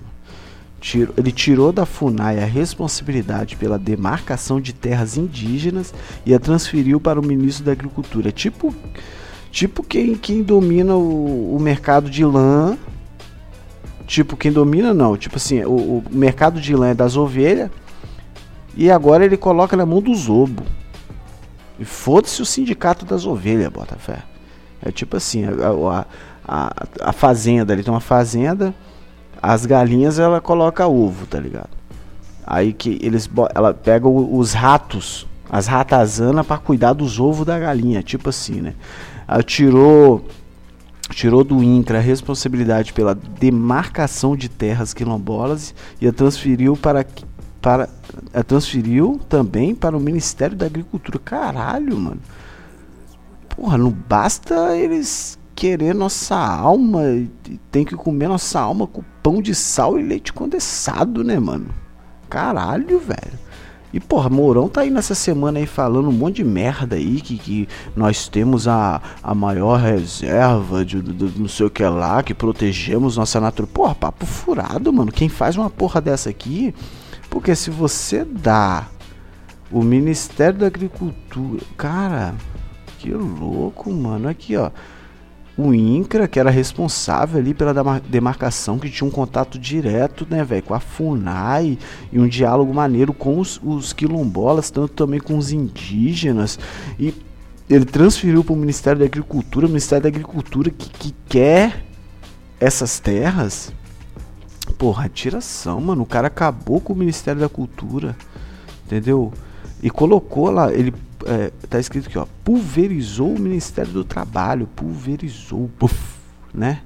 Tiro, 0.82 1.14
ele 1.16 1.32
tirou 1.32 1.72
da 1.72 1.86
FUNAI 1.86 2.44
a 2.44 2.46
responsabilidade 2.46 3.56
pela 3.56 3.80
demarcação 3.80 4.60
de 4.60 4.74
terras 4.74 5.16
indígenas 5.16 5.94
e 6.26 6.34
a 6.34 6.40
transferiu 6.40 7.00
para 7.00 7.18
o 7.18 7.26
ministro 7.26 7.64
da 7.64 7.72
Agricultura. 7.72 8.30
Tipo 8.30 8.76
Tipo 9.56 9.82
quem, 9.84 10.16
quem 10.16 10.44
domina 10.44 10.96
o, 10.96 11.56
o 11.56 11.60
mercado 11.62 12.10
de 12.10 12.26
lã. 12.26 12.78
Tipo, 14.06 14.36
quem 14.36 14.52
domina 14.52 14.94
não. 14.94 15.16
Tipo 15.16 15.38
assim, 15.38 15.64
o, 15.64 15.70
o 16.00 16.04
mercado 16.12 16.60
de 16.60 16.76
lã 16.76 16.90
é 16.90 16.94
das 16.94 17.16
ovelhas. 17.16 17.72
E 18.76 18.92
agora 18.92 19.24
ele 19.24 19.38
coloca 19.38 19.78
na 19.78 19.86
mão 19.86 20.02
do 20.02 20.14
zobo. 20.14 20.62
E 21.80 21.86
foda-se 21.86 22.42
o 22.42 22.46
sindicato 22.46 23.06
das 23.06 23.26
ovelhas, 23.26 23.72
bota 23.72 23.96
fé. 23.96 24.24
É 24.82 24.92
tipo 24.92 25.16
assim, 25.16 25.46
a, 25.46 26.06
a, 26.46 26.74
a, 27.00 27.14
fazenda, 27.14 27.72
ele 27.72 27.82
tem 27.82 27.94
uma 27.94 28.02
fazenda, 28.02 28.76
as 29.42 29.66
galinhas 29.66 30.20
ela 30.20 30.42
coloca 30.42 30.86
ovo, 30.86 31.26
tá 31.28 31.40
ligado? 31.40 31.70
Aí 32.46 32.74
que 32.74 33.00
eles 33.02 33.30
ela 33.56 33.74
pega 33.74 34.06
os 34.06 34.52
ratos, 34.52 35.26
as 35.50 35.66
ratazanas 35.66 36.46
para 36.46 36.58
cuidar 36.58 36.92
dos 36.92 37.22
ovos 37.22 37.46
da 37.46 37.58
galinha, 37.58 38.04
tipo 38.04 38.28
assim, 38.28 38.60
né? 38.60 38.74
Tirou 39.46 40.26
tirou 41.10 41.44
do 41.44 41.62
INCRA 41.64 42.00
a 42.00 42.02
responsabilidade 42.02 42.92
pela 42.92 43.14
demarcação 43.14 44.36
de 44.36 44.50
terras 44.50 44.94
quilombolas 44.94 45.74
e 46.02 46.08
a 46.08 46.14
transferiu 46.14 46.76
para 46.76 47.06
para 47.62 47.90
a 48.34 48.44
transferiu 48.44 49.20
também 49.28 49.74
para 49.74 49.98
o 49.98 50.00
Ministério 50.00 50.56
da 50.56 50.68
Agricultura. 50.68 51.18
Caralho, 51.18 51.98
mano. 51.98 52.22
Porra, 53.50 53.78
não 53.78 53.90
basta 53.90 54.76
eles 54.78 55.40
querer 55.56 55.96
nossa 55.96 56.36
alma, 56.36 57.02
tem 57.72 57.86
que 57.86 57.96
comer 57.96 58.28
nossa 58.28 58.60
alma 58.60 58.86
com 58.86 59.02
pão 59.24 59.42
de 59.42 59.56
sal 59.56 59.98
e 59.98 60.04
leite 60.04 60.34
condensado, 60.34 61.24
né, 61.24 61.40
mano? 61.40 61.70
Caralho, 62.30 63.00
velho. 63.00 63.45
E, 63.96 64.00
porra, 64.02 64.30
Mourão 64.30 64.68
tá 64.68 64.82
aí 64.82 64.92
nessa 64.92 65.16
semana 65.16 65.58
aí 65.58 65.66
falando 65.66 66.10
um 66.10 66.12
monte 66.12 66.36
de 66.36 66.44
merda 66.44 66.98
aí, 66.98 67.22
que, 67.22 67.38
que 67.38 67.70
nós 67.96 68.28
temos 68.28 68.68
a, 68.68 69.02
a 69.24 69.34
maior 69.34 69.80
reserva 69.80 70.84
de, 70.84 71.02
de, 71.02 71.14
de 71.14 71.40
não 71.40 71.48
sei 71.48 71.68
o 71.68 71.70
que 71.70 71.82
lá, 71.82 72.22
que 72.22 72.34
protegemos 72.34 73.16
nossa 73.16 73.40
natureza. 73.40 73.72
Porra, 73.74 73.96
papo 73.96 74.26
furado, 74.26 74.92
mano. 74.92 75.14
Quem 75.14 75.30
faz 75.30 75.56
uma 75.56 75.70
porra 75.70 76.02
dessa 76.02 76.30
aqui, 76.30 76.76
porque 77.30 77.56
se 77.56 77.70
você 77.70 78.26
dá 78.26 78.88
o 79.72 79.82
Ministério 79.82 80.60
da 80.60 80.68
Agricultura, 80.68 81.64
cara, 81.78 82.36
que 83.00 83.12
louco, 83.12 83.90
mano. 83.94 84.28
Aqui, 84.28 84.58
ó 84.58 84.72
o 85.58 85.74
INCRA, 85.74 86.28
que 86.28 86.40
era 86.40 86.50
responsável 86.50 87.40
ali 87.40 87.54
pela 87.54 88.00
demarcação, 88.02 88.78
que 88.78 88.90
tinha 88.90 89.08
um 89.08 89.12
contato 89.12 89.58
direto, 89.58 90.28
né, 90.30 90.44
velho, 90.44 90.64
com 90.64 90.74
a 90.74 90.80
FUNAI 90.80 91.78
e 92.12 92.20
um 92.20 92.28
diálogo 92.28 92.74
maneiro 92.74 93.14
com 93.14 93.40
os, 93.40 93.60
os 93.64 93.94
quilombolas, 93.94 94.70
tanto 94.70 94.94
também 94.94 95.20
com 95.20 95.38
os 95.38 95.52
indígenas. 95.52 96.60
E 97.00 97.14
ele 97.70 97.86
transferiu 97.86 98.44
para 98.44 98.54
o 98.54 98.58
Ministério 98.58 99.00
da 99.00 99.06
Agricultura, 99.06 99.66
o 99.66 99.70
Ministério 99.70 100.04
da 100.04 100.10
Agricultura 100.10 100.70
que, 100.70 100.90
que 100.90 101.16
quer 101.28 101.86
essas 102.60 103.00
terras. 103.00 103.74
Porra, 104.78 105.08
tiração, 105.08 105.80
mano. 105.80 106.04
O 106.04 106.08
cara 106.08 106.28
acabou 106.28 106.82
com 106.82 106.92
o 106.92 106.96
Ministério 106.96 107.40
da 107.40 107.48
Cultura, 107.48 108.16
entendeu? 108.86 109.32
E 109.82 109.90
colocou 109.90 110.50
lá, 110.50 110.74
ele 110.74 110.94
é, 111.26 111.52
tá 111.68 111.80
escrito 111.80 112.08
aqui, 112.08 112.18
ó, 112.18 112.28
pulverizou 112.44 113.34
o 113.34 113.40
Ministério 113.40 113.92
do 113.92 114.04
Trabalho, 114.04 114.68
pulverizou, 114.76 115.70
puff, 115.80 115.98
né? 116.54 116.82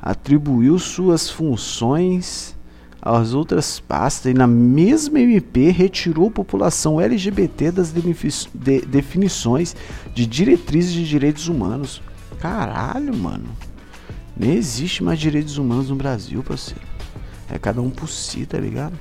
Atribuiu 0.00 0.78
suas 0.78 1.28
funções 1.28 2.56
às 3.00 3.34
outras 3.34 3.78
pastas 3.78 4.32
e 4.32 4.34
na 4.34 4.46
mesma 4.46 5.20
MP 5.20 5.70
retirou 5.70 6.28
a 6.28 6.30
população 6.30 7.00
LGBT 7.00 7.70
das 7.70 7.92
de, 7.92 8.80
definições 8.80 9.76
de 10.14 10.26
diretrizes 10.26 10.92
de 10.92 11.06
direitos 11.06 11.46
humanos. 11.46 12.02
Caralho, 12.40 13.14
mano. 13.14 13.48
Nem 14.36 14.54
existe 14.54 15.02
mais 15.04 15.18
direitos 15.18 15.56
humanos 15.56 15.88
no 15.90 15.96
Brasil, 15.96 16.42
parceiro. 16.42 16.82
É 17.48 17.58
cada 17.58 17.80
um 17.80 17.90
por 17.90 18.08
si, 18.08 18.44
tá 18.44 18.58
ligado? 18.58 18.94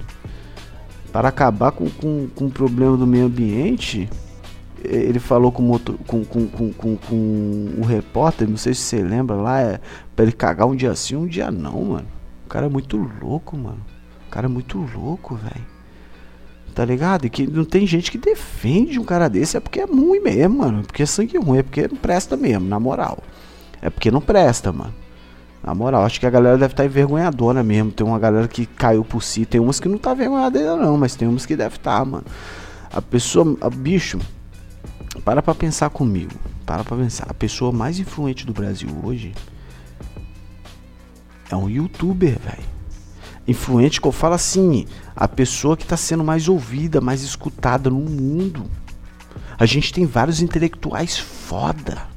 Para 1.12 1.30
acabar 1.30 1.72
com, 1.72 1.90
com, 1.90 2.28
com 2.34 2.46
o 2.46 2.52
problema 2.52 2.96
do 2.96 3.08
meio 3.08 3.26
ambiente, 3.26 4.10
ele 4.90 5.20
falou 5.20 5.52
com, 5.52 5.62
motor, 5.62 5.98
com, 6.08 6.24
com, 6.24 6.48
com, 6.48 6.98
com, 6.98 7.70
o 7.78 7.84
repórter, 7.84 8.48
não 8.48 8.58
sei 8.58 8.74
se 8.74 8.82
você 8.82 9.02
lembra 9.02 9.36
lá, 9.36 9.62
é 9.62 9.80
pra 10.16 10.24
ele 10.24 10.32
cagar 10.32 10.68
um 10.68 10.76
dia 10.76 10.96
sim, 10.96 11.16
um 11.16 11.28
dia 11.28 11.52
não, 11.52 11.84
mano. 11.84 12.08
O 12.46 12.50
cara 12.50 12.68
é 12.68 12.70
muito 12.70 12.98
louco, 13.22 13.58
mano. 13.58 13.84
O 14.28 14.30
cara 14.30 14.48
é 14.48 14.50
muito 14.50 14.78
louco, 14.96 15.36
velho. 15.36 15.66
Tá 16.74 16.84
ligado? 16.84 17.26
E 17.26 17.30
que 17.30 17.48
não 17.48 17.64
tem 17.64 17.88
gente 17.88 18.12
que 18.12 18.18
defende 18.18 19.00
um 19.00 19.04
cara 19.04 19.30
desse, 19.30 19.56
é 19.56 19.60
porque 19.60 19.80
é 19.80 19.86
ruim 19.86 20.20
mesmo, 20.20 20.60
mano. 20.60 20.80
É 20.80 20.84
porque 20.84 21.04
é 21.04 21.06
sangue 21.06 21.38
ruim, 21.38 21.60
é 21.60 21.64
porque 21.64 21.88
não 21.88 21.98
presta 21.98 22.36
mesmo, 22.36 22.68
na 22.68 22.80
moral. 22.80 23.20
É 23.82 23.90
porque 23.90 24.12
não 24.12 24.22
presta, 24.22 24.72
mano. 24.72 24.94
Na 25.64 25.74
moral, 25.74 26.04
acho 26.04 26.20
que 26.20 26.28
a 26.28 26.30
galera 26.30 26.58
deve 26.58 26.74
estar 26.74 26.84
tá 26.84 26.86
envergonhadora 26.86 27.64
mesmo. 27.64 27.92
Tem 27.92 28.06
uma 28.06 28.20
galera 28.20 28.48
que 28.48 28.66
caiu 28.66 29.04
por 29.04 29.24
si. 29.24 29.46
Tem 29.46 29.60
umas 29.60 29.80
que 29.80 29.88
não 29.88 29.98
tá 29.98 30.12
envergonhada 30.12 30.60
ainda 30.60 30.76
não, 30.76 30.98
mas 30.98 31.16
tem 31.16 31.28
umas 31.28 31.46
que 31.46 31.56
deve 31.56 31.78
estar, 31.78 32.00
tá, 32.00 32.06
mano. 32.06 32.26
A 32.94 33.02
pessoa, 33.02 33.58
a 33.62 33.70
bicho, 33.70 34.20
para 35.24 35.42
pra 35.42 35.56
pensar 35.56 35.90
comigo. 35.90 36.34
Para 36.66 36.84
pra 36.84 36.98
pensar. 36.98 37.26
A 37.30 37.34
pessoa 37.34 37.72
mais 37.72 38.00
influente 38.00 38.46
do 38.46 38.54
Brasil 38.54 38.90
hoje 39.04 39.34
é 41.50 41.56
um 41.56 41.70
youtuber, 41.70 42.38
velho. 42.40 42.76
Influente 43.48 44.02
que 44.02 44.08
eu 44.08 44.12
falo 44.12 44.34
assim, 44.34 44.88
a 45.16 45.28
pessoa 45.28 45.78
que 45.78 45.84
está 45.84 45.96
sendo 45.96 46.24
mais 46.24 46.48
ouvida, 46.48 47.00
mais 47.00 47.22
escutada 47.22 47.90
no 47.90 48.00
mundo. 48.00 48.66
A 49.58 49.66
gente 49.66 49.94
tem 49.94 50.06
vários 50.06 50.42
intelectuais 50.42 51.18
foda. 51.18 52.08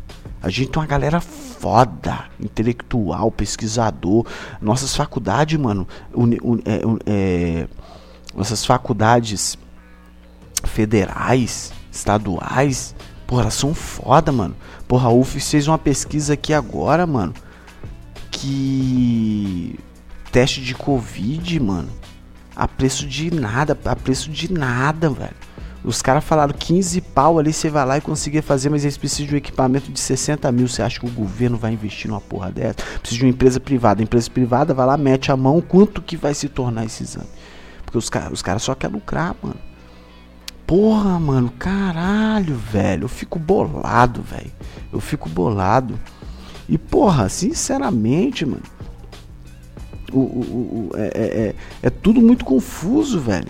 A 0.40 0.48
gente 0.48 0.70
tem 0.70 0.80
uma 0.80 0.86
galera 0.86 1.20
foda, 1.20 2.24
intelectual, 2.40 3.30
pesquisador. 3.30 4.24
Nossas 4.60 4.94
faculdades, 4.96 5.58
mano, 5.58 5.86
é, 6.64 6.80
é, 7.06 7.68
nossas 8.34 8.64
faculdades 8.64 9.58
federais, 10.64 11.72
estaduais, 11.98 12.94
porra, 13.26 13.50
são 13.50 13.74
foda, 13.74 14.32
mano. 14.32 14.56
Porra, 14.86 15.08
a 15.08 15.12
UF 15.12 15.38
fez 15.40 15.68
uma 15.68 15.78
pesquisa 15.78 16.34
aqui 16.34 16.54
agora, 16.54 17.06
mano, 17.06 17.34
que 18.30 19.78
teste 20.32 20.60
de 20.60 20.74
Covid, 20.74 21.60
mano, 21.60 21.88
a 22.54 22.66
preço 22.66 23.06
de 23.06 23.32
nada, 23.32 23.78
a 23.84 23.96
preço 23.96 24.30
de 24.30 24.52
nada, 24.52 25.10
velho. 25.10 25.36
Os 25.84 26.02
caras 26.02 26.24
falaram 26.24 26.52
15 26.52 27.00
pau 27.00 27.38
ali, 27.38 27.52
você 27.52 27.70
vai 27.70 27.86
lá 27.86 27.98
e 27.98 28.00
conseguir 28.00 28.42
fazer, 28.42 28.68
mas 28.68 28.82
eles 28.82 28.96
precisam 28.96 29.26
de 29.26 29.34
um 29.34 29.38
equipamento 29.38 29.92
de 29.92 30.00
60 30.00 30.50
mil. 30.50 30.66
Você 30.66 30.82
acha 30.82 30.98
que 30.98 31.06
o 31.06 31.10
governo 31.10 31.56
vai 31.56 31.72
investir 31.72 32.10
numa 32.10 32.20
porra 32.20 32.50
dessa? 32.50 32.74
Precisa 33.00 33.20
de 33.20 33.24
uma 33.24 33.30
empresa 33.30 33.60
privada. 33.60 34.02
Empresa 34.02 34.28
privada 34.28 34.74
vai 34.74 34.86
lá, 34.86 34.96
mete 34.96 35.30
a 35.30 35.36
mão, 35.36 35.60
quanto 35.60 36.02
que 36.02 36.16
vai 36.16 36.34
se 36.34 36.48
tornar 36.48 36.84
esse 36.84 37.04
exame? 37.04 37.28
Porque 37.84 37.96
os 37.96 38.10
caras 38.10 38.32
os 38.32 38.42
cara 38.42 38.58
só 38.58 38.74
querem 38.74 38.96
lucrar, 38.96 39.36
mano. 39.40 39.67
Porra, 40.68 41.18
mano, 41.18 41.50
caralho, 41.58 42.54
velho. 42.54 43.04
Eu 43.04 43.08
fico 43.08 43.38
bolado, 43.38 44.20
velho. 44.20 44.52
Eu 44.92 45.00
fico 45.00 45.26
bolado. 45.26 45.98
E, 46.68 46.76
porra, 46.76 47.30
sinceramente, 47.30 48.44
mano. 48.44 48.62
O, 50.12 50.18
o, 50.18 50.90
o, 50.90 50.90
é, 50.94 51.06
é, 51.06 51.22
é, 51.22 51.54
é 51.84 51.88
tudo 51.88 52.20
muito 52.20 52.44
confuso, 52.44 53.18
velho. 53.18 53.48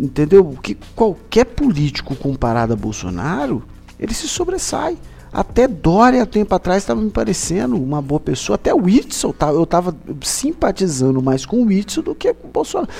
Entendeu? 0.00 0.56
Que 0.62 0.78
qualquer 0.96 1.44
político 1.44 2.16
comparado 2.16 2.72
a 2.72 2.76
Bolsonaro, 2.76 3.62
ele 4.00 4.14
se 4.14 4.26
sobressai. 4.26 4.96
Até 5.30 5.68
Dória, 5.68 6.24
tempo 6.24 6.54
atrás, 6.54 6.82
estava 6.82 7.02
me 7.02 7.10
parecendo 7.10 7.76
uma 7.76 8.00
boa 8.00 8.20
pessoa. 8.20 8.54
Até 8.54 8.72
o 8.72 8.84
Whitson, 8.84 9.34
eu 9.52 9.64
estava 9.64 9.94
simpatizando 10.22 11.20
mais 11.22 11.44
com 11.44 11.58
o 11.58 11.66
Whitson 11.66 12.00
do 12.00 12.14
que 12.14 12.32
com 12.32 12.48
o 12.48 12.50
Bolsonaro. 12.50 12.90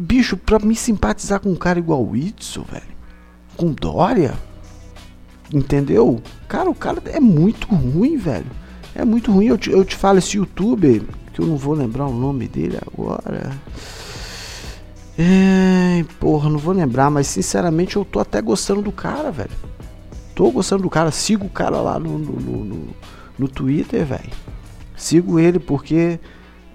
Bicho, 0.00 0.34
pra 0.34 0.58
me 0.58 0.74
simpatizar 0.74 1.40
com 1.40 1.50
um 1.50 1.54
cara 1.54 1.78
igual 1.78 2.02
o 2.02 2.12
velho, 2.12 2.96
com 3.54 3.70
Dória, 3.70 4.32
entendeu? 5.52 6.22
Cara, 6.48 6.70
o 6.70 6.74
cara 6.74 7.02
é 7.04 7.20
muito 7.20 7.66
ruim, 7.66 8.16
velho. 8.16 8.46
É 8.94 9.04
muito 9.04 9.30
ruim. 9.30 9.48
Eu 9.48 9.58
te, 9.58 9.70
eu 9.70 9.84
te 9.84 9.94
falo, 9.94 10.18
esse 10.18 10.38
youtuber, 10.38 11.02
que 11.34 11.40
eu 11.42 11.46
não 11.46 11.58
vou 11.58 11.74
lembrar 11.74 12.06
o 12.06 12.14
nome 12.14 12.48
dele 12.48 12.78
agora. 12.78 13.52
É, 15.18 16.02
porra, 16.18 16.48
não 16.48 16.58
vou 16.58 16.72
lembrar, 16.72 17.10
mas 17.10 17.26
sinceramente 17.26 17.96
eu 17.96 18.04
tô 18.06 18.20
até 18.20 18.40
gostando 18.40 18.80
do 18.80 18.90
cara, 18.90 19.30
velho. 19.30 19.50
Tô 20.34 20.50
gostando 20.50 20.84
do 20.84 20.88
cara, 20.88 21.10
sigo 21.10 21.44
o 21.44 21.50
cara 21.50 21.78
lá 21.78 21.98
no, 21.98 22.18
no, 22.18 22.64
no, 22.64 22.86
no 23.38 23.48
Twitter, 23.48 24.06
velho. 24.06 24.30
Sigo 24.96 25.38
ele 25.38 25.58
porque 25.58 26.18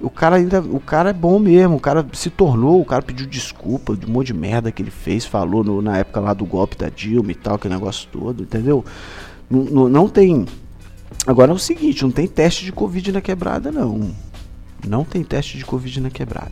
o 0.02 0.10
cara 0.10 0.36
ainda. 0.38 0.62
O 0.62 0.80
cara 0.80 1.10
é 1.10 1.14
bom 1.14 1.40
mesmo, 1.40 1.76
o 1.76 1.80
cara 1.80 2.06
se 2.14 2.30
tornou, 2.30 2.82
o 2.82 2.86
cara 2.86 3.02
pediu 3.02 3.26
desculpa 3.26 3.96
de 3.96 4.06
um 4.06 4.10
monte 4.10 4.28
de 4.28 4.34
merda 4.34 4.72
que 4.72 4.82
ele 4.82 4.92
fez, 4.92 5.26
falou 5.26 5.64
no, 5.64 5.82
na 5.82 5.98
época 5.98 6.20
lá 6.20 6.34
do 6.34 6.46
golpe 6.46 6.78
da 6.78 6.90
Dilma 6.90 7.32
e 7.32 7.36
tal, 7.36 7.56
aquele 7.56 7.74
negócio 7.74 8.08
todo, 8.12 8.44
entendeu? 8.44 8.84
Não, 9.50 9.90
não 9.90 10.10
tem. 10.10 10.46
Agora 11.26 11.52
é 11.52 11.56
o 11.56 11.60
seguinte, 11.60 12.04
não 12.04 12.12
tem 12.12 12.28
teste 12.28 12.66
de 12.66 12.72
Covid 12.72 13.12
na 13.12 13.22
quebrada, 13.22 13.72
não. 13.72 14.12
Não 14.86 15.04
tem 15.04 15.24
teste 15.24 15.58
de 15.58 15.66
Covid 15.66 16.02
na 16.02 16.10
quebrada. 16.10 16.52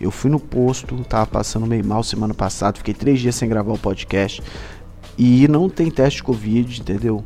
Eu 0.00 0.10
fui 0.10 0.30
no 0.30 0.40
posto, 0.40 0.96
tava 1.04 1.26
passando 1.26 1.66
meio 1.66 1.84
mal 1.84 2.02
semana 2.02 2.32
passada, 2.32 2.78
fiquei 2.78 2.94
três 2.94 3.20
dias 3.20 3.34
sem 3.34 3.48
gravar 3.48 3.72
o 3.72 3.78
podcast. 3.78 4.42
E 5.18 5.46
não 5.48 5.68
tem 5.68 5.90
teste 5.90 6.18
de 6.18 6.22
Covid, 6.22 6.80
entendeu? 6.80 7.22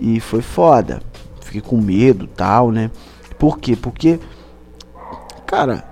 E 0.00 0.18
foi 0.20 0.40
foda. 0.40 1.02
Fiquei 1.42 1.60
com 1.60 1.80
medo 1.80 2.26
tal, 2.26 2.70
né? 2.70 2.90
Por 3.38 3.58
quê? 3.58 3.76
Porque, 3.76 4.18
cara, 5.54 5.84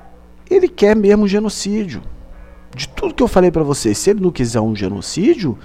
ele 0.51 0.68
quer 0.68 0.96
mesmo 0.96 1.29
genocídio. 1.29 2.03
De 2.75 2.88
tudo 2.88 3.14
que 3.14 3.22
eu 3.22 3.29
falei 3.29 3.51
para 3.51 3.62
vocês, 3.62 3.96
se 3.96 4.11
ele 4.11 4.20
não 4.20 4.33
quiser 4.33 4.61
um 4.61 4.75
genocídio, 4.75 5.57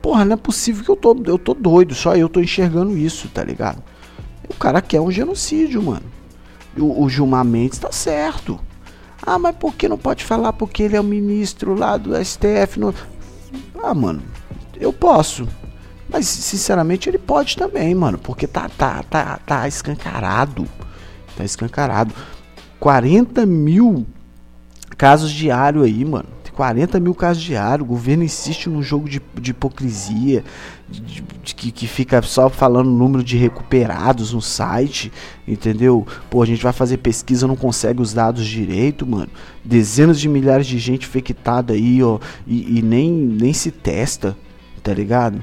porra, 0.00 0.24
não 0.24 0.34
é 0.34 0.36
possível 0.36 0.84
que 0.84 0.90
eu 0.90 0.96
tô, 0.96 1.16
eu 1.26 1.38
tô 1.38 1.52
doido, 1.52 1.92
só 1.94 2.14
eu 2.14 2.28
tô 2.28 2.40
enxergando 2.40 2.96
isso, 2.96 3.28
tá 3.28 3.42
ligado? 3.42 3.82
O 4.48 4.54
cara 4.54 4.80
quer 4.80 5.00
um 5.00 5.10
genocídio, 5.10 5.82
mano. 5.82 6.04
O, 6.78 7.02
o 7.02 7.08
Gilmar 7.08 7.44
Mendes 7.44 7.78
tá 7.78 7.90
certo. 7.90 8.60
Ah, 9.20 9.38
mas 9.38 9.56
por 9.56 9.74
que 9.74 9.88
não 9.88 9.98
pode 9.98 10.24
falar? 10.24 10.52
Porque 10.52 10.84
ele 10.84 10.96
é 10.96 11.00
o 11.00 11.04
ministro 11.04 11.74
lá 11.74 11.96
do 11.96 12.12
STF. 12.24 12.78
No... 12.78 12.94
Ah, 13.82 13.94
mano, 13.94 14.22
eu 14.78 14.92
posso. 14.92 15.48
Mas, 16.08 16.26
sinceramente, 16.26 17.08
ele 17.08 17.18
pode 17.18 17.56
também, 17.56 17.94
mano. 17.94 18.18
Porque 18.18 18.46
tá, 18.46 18.68
tá, 18.68 19.02
tá, 19.02 19.38
tá 19.44 19.66
escancarado. 19.66 20.68
Tá 21.36 21.44
escancarado. 21.44 22.14
40 22.82 23.46
mil 23.46 24.04
casos 24.98 25.30
diários 25.30 25.84
aí, 25.84 26.04
mano. 26.04 26.26
40 26.52 26.98
mil 26.98 27.14
casos 27.14 27.40
diários. 27.40 27.86
O 27.86 27.88
governo 27.88 28.24
insiste 28.24 28.68
num 28.68 28.82
jogo 28.82 29.08
de, 29.08 29.22
de 29.40 29.52
hipocrisia, 29.52 30.42
de, 30.88 31.00
de, 31.00 31.24
de, 31.44 31.54
que, 31.54 31.70
que 31.70 31.86
fica 31.86 32.20
só 32.22 32.48
falando 32.48 32.90
número 32.90 33.22
de 33.22 33.36
recuperados 33.36 34.32
no 34.32 34.42
site, 34.42 35.12
entendeu? 35.46 36.04
Pô, 36.28 36.42
a 36.42 36.46
gente 36.46 36.60
vai 36.60 36.72
fazer 36.72 36.96
pesquisa, 36.96 37.46
não 37.46 37.54
consegue 37.54 38.02
os 38.02 38.12
dados 38.12 38.44
direito, 38.44 39.06
mano. 39.06 39.30
Dezenas 39.64 40.18
de 40.18 40.28
milhares 40.28 40.66
de 40.66 40.76
gente 40.76 41.06
infectada 41.06 41.74
aí, 41.74 42.02
ó, 42.02 42.18
e, 42.44 42.78
e 42.78 42.82
nem, 42.82 43.12
nem 43.12 43.52
se 43.52 43.70
testa, 43.70 44.36
tá 44.82 44.92
ligado? 44.92 45.40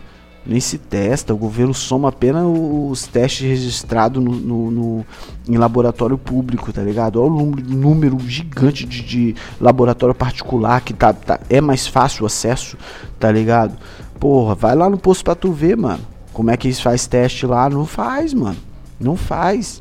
Nem 0.49 0.59
se 0.59 0.79
testa, 0.79 1.31
o 1.31 1.37
governo 1.37 1.75
soma 1.75 2.09
apenas 2.09 2.43
os 2.43 3.05
testes 3.05 3.47
registrados 3.47 4.23
no, 4.23 4.31
no, 4.31 4.71
no 4.71 5.05
em 5.47 5.57
laboratório 5.57 6.17
público, 6.17 6.73
tá 6.73 6.81
ligado? 6.81 7.21
Olha 7.21 7.31
o 7.31 7.37
número, 7.37 7.69
número 7.69 8.19
gigante 8.21 8.83
de, 8.83 9.03
de, 9.03 9.35
laboratório 9.61 10.15
particular 10.15 10.81
que 10.81 10.91
tá, 10.91 11.13
tá, 11.13 11.39
é 11.51 11.61
mais 11.61 11.85
fácil 11.85 12.23
o 12.23 12.25
acesso, 12.25 12.77
tá 13.19 13.31
ligado? 13.31 13.77
Porra, 14.19 14.55
vai 14.55 14.75
lá 14.75 14.89
no 14.89 14.97
posto 14.97 15.23
pra 15.23 15.35
tu 15.35 15.51
ver, 15.51 15.77
mano. 15.77 16.01
Como 16.33 16.49
é 16.49 16.57
que 16.57 16.67
eles 16.67 16.79
faz 16.79 17.05
teste 17.05 17.45
lá? 17.45 17.69
Não 17.69 17.85
faz, 17.85 18.33
mano. 18.33 18.57
Não 18.99 19.15
faz. 19.15 19.79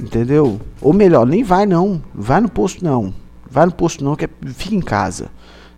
Entendeu? 0.00 0.62
Ou 0.80 0.94
melhor, 0.94 1.26
nem 1.26 1.44
vai 1.44 1.66
não. 1.66 2.02
Vai 2.14 2.40
no 2.40 2.48
posto 2.48 2.82
não. 2.82 3.12
Vai 3.50 3.66
no 3.66 3.72
posto 3.72 4.02
não, 4.02 4.16
que 4.16 4.24
é, 4.24 4.30
fica 4.46 4.74
em 4.74 4.80
casa. 4.80 5.30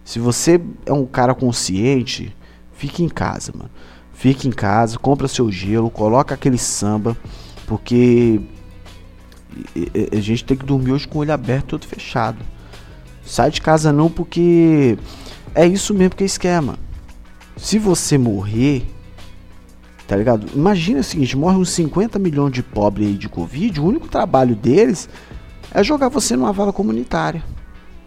Se 0.05 0.21
você 0.21 0.61
é 0.87 0.93
um 0.93 1.05
cara 1.05 1.35
consciente, 1.35 2.33
fique 2.73 3.03
em 3.03 3.09
casa, 3.09 3.53
mano. 3.53 3.71
Fique 4.17 4.49
em 4.49 4.51
casa, 4.51 4.99
compra 4.99 5.29
seu 5.29 5.53
gelo, 5.53 5.91
coloca 5.91 6.35
aquele 6.35 6.57
samba, 6.57 7.15
porque 7.67 8.41
a 10.11 10.21
gente 10.21 10.43
tem 10.43 10.57
que 10.57 10.65
dormir 10.65 10.93
hoje 10.93 11.07
com 11.07 11.19
o 11.19 11.21
olho 11.21 11.35
aberto, 11.35 11.79
todo 11.79 11.87
fechado. 11.87 12.43
Sai 13.23 13.51
de 13.51 13.61
casa 13.61 13.93
não, 13.93 14.11
porque 14.11 14.97
é 15.55 15.67
isso 15.67 15.93
mesmo 15.93 16.17
que 16.17 16.23
eles 16.23 16.39
querem, 16.39 16.69
mano. 16.69 16.79
Se 17.59 17.79
você 17.79 18.17
morrer, 18.17 18.87
tá 20.09 20.17
ligado? 20.17 20.47
Imagina 20.55 21.01
o 21.01 21.05
seguinte, 21.05 21.37
morre 21.37 21.59
uns 21.59 21.71
50 21.71 22.19
milhões 22.19 22.53
de 22.53 22.63
pobres 22.63 23.09
aí 23.09 23.15
de 23.15 23.29
Covid, 23.29 23.79
o 23.79 23.85
único 23.85 24.09
trabalho 24.09 24.57
deles 24.57 25.11
é 25.73 25.85
jogar 25.85 26.09
você 26.09 26.37
numa 26.37 26.55
vala 26.55 26.73
comunitária. 26.73 27.45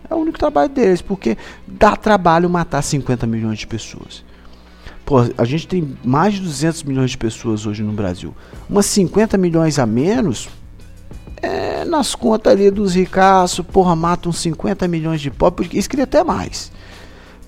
É 0.10 0.16
o 0.16 0.18
único 0.18 0.40
trabalho 0.40 0.70
deles, 0.70 1.04
porque 1.04 1.38
dá 1.68 1.96
trabalho 1.96 2.50
matar 2.50 2.82
50 2.82 3.28
milhões 3.28 3.60
de 3.60 3.68
pessoas. 3.68 4.28
Pô, 5.10 5.18
a 5.40 5.44
gente 5.44 5.68
tem 5.68 5.98
mais 6.06 6.36
de 6.36 6.42
200 6.42 6.84
milhões 6.84 7.10
de 7.10 7.18
pessoas 7.18 7.66
hoje 7.66 7.82
no 7.82 7.92
Brasil. 7.92 8.32
Umas 8.70 8.86
50 8.86 9.40
milhões 9.40 9.80
a 9.80 9.86
menos, 9.88 10.48
é, 11.42 11.84
nas 11.84 12.14
contas 12.14 12.54
ali 12.54 12.70
dos 12.70 12.94
ricaços, 12.94 13.66
porra, 13.66 13.96
matam 13.96 14.32
50 14.32 14.88
milhões 14.88 15.20
de 15.20 15.32
pobres, 15.32 15.68
eles 15.74 15.88
queriam 15.88 16.04
até 16.04 16.24
mais. 16.24 16.72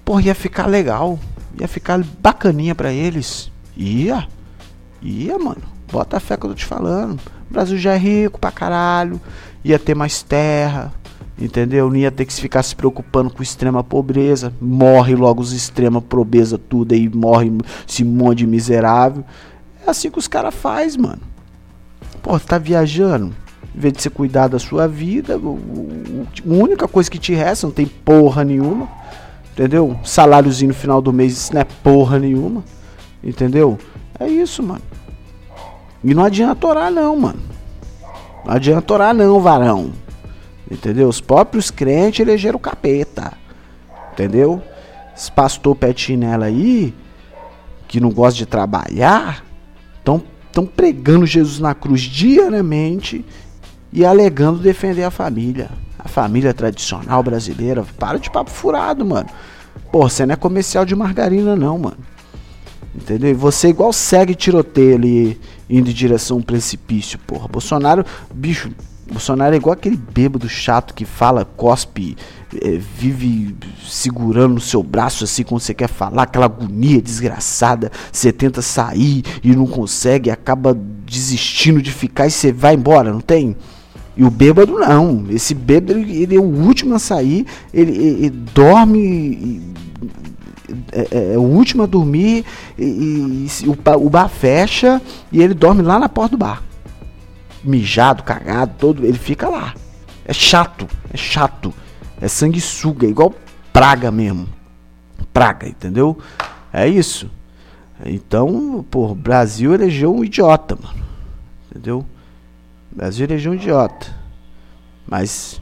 Porra, 0.04 0.24
ia 0.24 0.34
ficar 0.34 0.66
legal, 0.66 1.20
ia 1.60 1.68
ficar 1.68 2.04
bacaninha 2.20 2.74
para 2.74 2.92
eles. 2.92 3.52
Ia, 3.78 4.28
ia, 5.00 5.38
mano. 5.38 5.62
Bota 5.92 6.18
a 6.18 6.20
fé 6.20 6.38
que 6.38 6.48
eu 6.48 6.50
tô 6.50 6.56
te 6.56 6.66
falando. 6.66 7.22
O 7.48 7.54
Brasil 7.54 7.78
já 7.78 7.94
é 7.94 7.98
rico 7.98 8.40
pra 8.40 8.50
caralho, 8.50 9.22
ia 9.64 9.78
ter 9.78 9.94
mais 9.94 10.24
terra, 10.24 10.92
entendeu? 11.42 11.90
Não 11.90 11.96
ia 11.96 12.12
ter 12.12 12.26
que 12.26 12.34
ficar 12.34 12.64
se 12.64 12.76
preocupando 12.76 13.30
com 13.30 13.42
extrema 13.42 13.84
pobreza. 13.84 14.54
Morre 14.62 15.16
logo 15.16 15.42
os 15.42 15.52
extrema 15.52 16.02
pobreza 16.02 16.58
tudo 16.58 16.94
aí, 16.94 17.10
morre 17.10 17.52
esse 17.88 18.04
monte 18.04 18.40
de 18.40 18.48
miserável. 18.48 19.24
É 19.86 19.90
assim 19.90 20.12
que 20.12 20.20
os 20.20 20.28
caras 20.28 20.54
faz, 20.54 20.96
mano. 20.96 21.22
Pô, 22.22 22.40
tá 22.40 22.58
viajando? 22.58 23.34
Em 23.76 23.80
vez 23.80 23.94
de 23.94 24.02
você 24.02 24.10
cuidar 24.10 24.48
da 24.48 24.60
sua 24.60 24.88
vida, 24.88 25.36
a 25.36 26.46
única 26.46 26.88
coisa 26.88 27.10
que 27.10 27.18
te 27.18 27.34
resta, 27.34 27.66
não 27.66 27.74
tem 27.74 27.86
porra 27.86 28.44
nenhuma. 28.44 28.88
Entendeu? 29.54 29.98
Saláriozinho 30.04 30.70
no 30.70 30.74
final 30.74 31.02
do 31.02 31.12
mês, 31.12 31.34
isso 31.34 31.54
não 31.54 31.62
é 31.62 31.66
porra 31.66 32.20
nenhuma. 32.20 32.64
Entendeu? 33.24 33.78
É 34.20 34.28
isso, 34.28 34.62
mano. 34.62 34.82
E 36.04 36.14
não 36.14 36.24
adianta 36.24 36.68
orar 36.68 36.92
não, 36.92 37.16
mano. 37.16 37.40
Não 38.46 38.54
adianta 38.54 38.94
orar 38.94 39.14
não, 39.14 39.40
varão. 39.40 39.92
Entendeu? 40.72 41.10
Os 41.10 41.20
próprios 41.20 41.70
crentes 41.70 42.22
elegeram 42.22 42.56
o 42.56 42.60
capeta. 42.60 43.34
Entendeu? 44.14 44.64
Esse 45.16 45.30
pastor 45.30 45.76
pé 45.76 45.94
chinela 45.94 46.46
aí, 46.46 46.94
que 47.90 48.00
não 48.00 48.10
gosta 48.10 48.38
de 48.38 48.46
trabalhar, 48.46 49.44
estão 50.00 50.66
pregando 50.66 51.26
Jesus 51.26 51.60
na 51.60 51.76
cruz 51.76 52.02
diariamente 52.02 53.26
e 53.92 54.06
alegando 54.06 54.60
defender 54.60 55.04
a 55.04 55.12
família. 55.12 55.70
A 56.00 56.08
família 56.08 56.54
tradicional 56.54 57.22
brasileira. 57.22 57.86
Para 58.00 58.18
de 58.18 58.32
papo 58.32 58.50
furado, 58.50 59.06
mano. 59.06 59.30
Pô, 59.92 60.10
você 60.10 60.26
não 60.26 60.34
é 60.34 60.36
comercial 60.38 60.86
de 60.86 60.96
margarina, 60.96 61.54
não, 61.56 61.78
mano. 61.78 61.98
Entendeu? 62.96 63.36
Você 63.36 63.68
igual 63.68 63.92
segue 63.92 64.34
tiroteio 64.34 64.96
ali, 64.96 65.40
indo 65.70 65.90
em 65.90 65.94
direção 65.94 66.38
a 66.38 66.40
um 66.40 66.44
precipício, 66.44 67.20
porra. 67.20 67.48
Bolsonaro, 67.48 68.06
bicho, 68.34 68.72
Bolsonaro 69.12 69.54
é 69.54 69.58
igual 69.58 69.74
aquele 69.74 69.98
bêbado 69.98 70.48
chato 70.48 70.94
que 70.94 71.06
fala, 71.06 71.44
cospe, 71.44 72.16
é, 72.62 72.78
vive 72.78 73.56
segurando 73.86 74.56
no 74.56 74.62
seu 74.62 74.82
braço 74.82 75.26
assim 75.26 75.44
quando 75.44 75.62
você 75.62 75.74
quer 75.74 75.90
falar, 75.90 76.24
aquela 76.24 76.46
agonia 76.46 77.02
desgraçada. 77.02 77.92
Você 78.12 78.32
tenta 78.32 78.62
sair 78.62 79.24
e 79.44 79.56
não 79.56 79.68
consegue, 79.68 80.32
acaba 80.32 80.74
desistindo 81.06 81.82
de 81.82 81.92
ficar 81.92 82.28
e 82.28 82.32
você 82.32 82.52
vai 82.52 82.74
embora, 82.74 83.12
não 83.12 83.22
tem? 83.22 83.56
E 84.16 84.24
o 84.24 84.30
bêbado 84.30 84.80
não. 84.80 85.26
Esse 85.30 85.54
bêbado 85.54 86.00
ele, 86.00 86.36
é 86.36 86.40
o 86.40 86.44
último 86.44 86.96
a 86.96 87.00
sair, 87.00 87.46
ele, 87.74 87.92
ele, 87.92 88.26
ele 88.26 88.30
dorme. 88.30 89.62
É, 90.94 91.08
é, 91.12 91.34
é, 91.34 91.38
o 91.38 91.42
último 91.42 91.84
a 91.84 91.86
dormir 91.86 92.46
e, 92.80 92.86
e, 92.86 93.48
e 93.66 93.68
o, 93.68 93.78
o 93.98 94.10
bar 94.10 94.30
fecha 94.30 95.02
e 95.30 95.42
ele 95.42 95.54
dorme 95.54 95.82
lá 95.82 96.00
na 96.00 96.08
porta 96.08 96.32
do 96.32 96.38
bar 96.38 96.64
mijado, 97.64 98.24
cagado, 98.24 98.76
todo, 98.78 99.06
ele 99.06 99.18
fica 99.18 99.50
lá. 99.50 99.74
É 100.26 100.34
chato, 100.34 100.88
é 101.14 101.18
chato. 101.18 101.74
É 102.20 102.28
sanguessuga, 102.28 103.08
é 103.08 103.10
igual 103.10 103.34
praga 103.74 104.12
mesmo. 104.12 104.48
Praga, 105.34 105.68
entendeu? 105.68 106.18
É 106.72 106.88
isso. 106.88 107.30
Então, 108.06 108.86
pô, 108.90 109.14
Brasil 109.14 109.74
elegeu 109.74 110.14
um 110.14 110.24
idiota, 110.24 110.78
mano. 110.82 111.06
Entendeu? 111.70 112.06
Brasil 112.92 113.26
elegeu 113.26 113.52
um 113.52 113.56
idiota. 113.56 114.08
Mas 115.08 115.62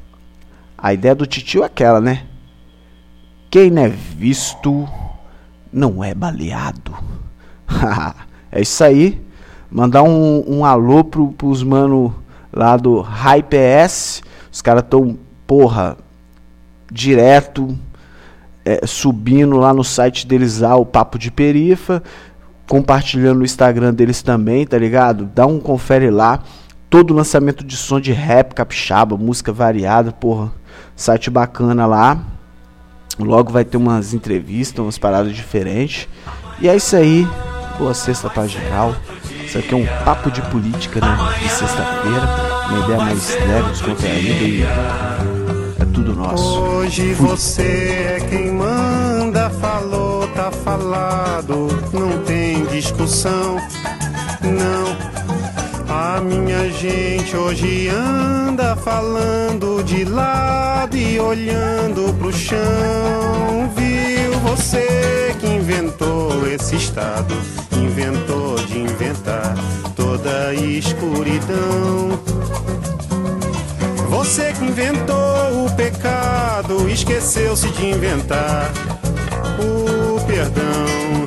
a 0.78 0.94
ideia 0.94 1.16
do 1.16 1.26
titio 1.26 1.64
é 1.64 1.66
aquela, 1.66 2.00
né? 2.00 2.26
Quem 3.50 3.70
não 3.70 3.84
é 3.84 3.90
visto 3.90 4.88
não 5.72 6.04
é 6.04 6.14
baleado. 6.14 6.96
é 8.52 8.62
isso 8.62 8.84
aí. 8.84 9.26
Mandar 9.72 10.04
um, 10.04 10.44
um 10.48 10.66
alô 10.66 11.04
pro, 11.04 11.30
pros 11.30 11.64
mano 11.64 12.14
lá 12.52 12.76
do 12.78 13.02
HypeS. 13.02 14.24
Os 14.52 14.62
caras 14.62 14.84
tão, 14.90 15.18
porra, 15.46 15.98
direto 16.92 17.78
é, 18.66 18.86
subindo 18.86 19.58
lá 19.58 19.74
no 19.74 19.84
site 19.84 20.28
deles 20.28 20.60
lá, 20.60 20.76
o 20.76 20.86
Papo 20.86 21.18
de 21.18 21.32
Perifa. 21.32 22.04
Compartilhando 22.68 23.40
no 23.40 23.46
Instagram 23.46 23.94
deles 23.94 24.22
também, 24.22 24.66
tá 24.66 24.78
ligado? 24.78 25.26
Dá 25.34 25.48
um 25.48 25.60
confere 25.60 26.12
lá. 26.12 26.44
Todo 26.90 27.14
lançamento 27.14 27.64
de 27.64 27.76
som 27.76 28.00
de 28.00 28.12
rap, 28.12 28.54
capixaba, 28.54 29.18
música 29.18 29.52
variada, 29.52 30.12
porra. 30.12 30.52
Site 30.96 31.30
bacana 31.30 31.86
lá. 31.86 32.20
Logo 33.18 33.52
vai 33.52 33.66
ter 33.66 33.78
umas 33.78 34.14
entrevistas, 34.14 34.80
umas 34.80 34.98
paradas 34.98 35.36
diferentes. 35.36 36.08
E 36.62 36.70
é 36.70 36.76
isso 36.76 36.96
aí. 36.96 37.28
Boa 37.78 37.94
sexta 37.94 38.30
pra 38.30 38.46
geral. 38.46 38.94
Isso 39.50 39.58
aqui 39.58 39.74
é 39.74 39.78
um 39.78 39.86
papo 40.06 40.30
de 40.30 40.44
política, 40.44 41.02
né? 41.02 41.18
De 41.42 41.50
sexta-feira. 41.50 42.68
Uma 42.70 42.84
ideia 42.84 42.98
mais 43.00 43.36
leve, 43.48 43.70
descontraída 43.72 44.44
e 44.44 44.62
é 44.62 45.86
tudo 45.92 46.14
nosso. 46.14 46.60
Hoje 46.60 47.16
Fui. 47.16 47.28
você 47.30 47.64
é 47.64 48.28
quem 48.30 48.52
manda, 48.52 49.50
falou, 49.50 50.28
tá 50.36 50.52
falado. 50.52 51.68
Não 51.92 52.20
tem 52.26 52.64
discussão, 52.68 53.58
não. 54.44 55.10
A 55.92 56.22
minha 56.22 56.70
gente 56.70 57.36
hoje 57.36 57.88
anda 57.90 58.76
falando 58.76 59.84
de 59.84 60.06
lado 60.06 60.96
e 60.96 61.20
olhando 61.20 62.14
pro 62.20 62.32
chão. 62.32 62.60
Viu 63.76 64.32
você 64.42 65.36
que 65.40 65.48
inventou 65.48 66.48
esse 66.48 66.76
estado? 66.76 67.34
Inventou 67.72 68.39
inventar 69.10 69.56
toda 69.96 70.50
a 70.50 70.54
escuridão. 70.54 72.20
Você 74.10 74.54
que 74.54 74.66
inventou 74.66 75.66
o 75.66 75.76
pecado, 75.76 76.88
esqueceu-se 76.90 77.70
de 77.70 77.88
inventar 77.88 78.72
o 79.60 80.20
perdão. 80.26 81.26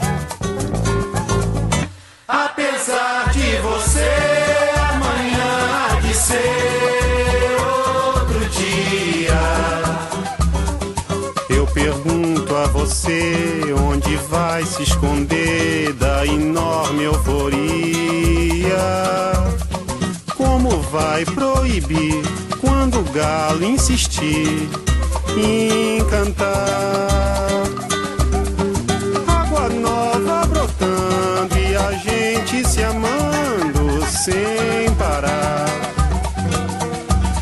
Apesar 2.29 3.31
de 3.33 3.57
você 3.57 4.11
amanhã 4.91 6.01
de 6.03 6.15
ser 6.15 7.57
outro 8.15 8.45
dia, 8.51 9.41
eu 11.51 11.67
pergunto 11.67 12.55
a 12.55 12.67
você 12.69 13.72
vai 14.63 14.67
se 14.67 14.83
esconder 14.85 15.93
da 15.95 16.25
enorme 16.25 17.03
euforia. 17.05 18.77
Como 20.37 20.81
vai 20.83 21.25
proibir 21.25 22.23
quando 22.61 23.01
o 23.01 23.05
galo 23.13 23.65
insistir 23.65 24.69
em 25.37 26.05
cantar? 26.09 27.82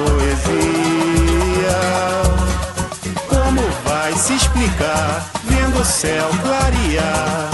poesia. 0.00 1.78
Como 3.28 3.62
vai 3.84 4.12
se 4.14 4.34
explicar 4.34 5.30
vendo 5.44 5.80
o 5.80 5.84
céu 5.84 6.28
clarear? 6.42 7.50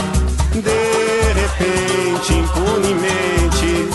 De 0.53 1.33
repente, 1.41 2.35
impunemente, 2.35 3.89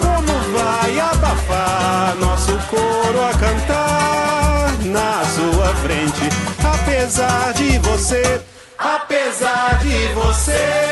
como 0.00 0.32
vai 0.56 1.00
abafar 1.00 2.16
nosso 2.20 2.58
coro 2.68 3.24
a 3.24 3.32
cantar 3.38 4.72
na 4.84 5.24
sua 5.24 5.68
frente? 5.76 6.28
Apesar 6.62 7.52
de 7.54 7.78
você, 7.78 8.40
apesar 8.78 9.78
de 9.78 10.08
você, 10.14 10.91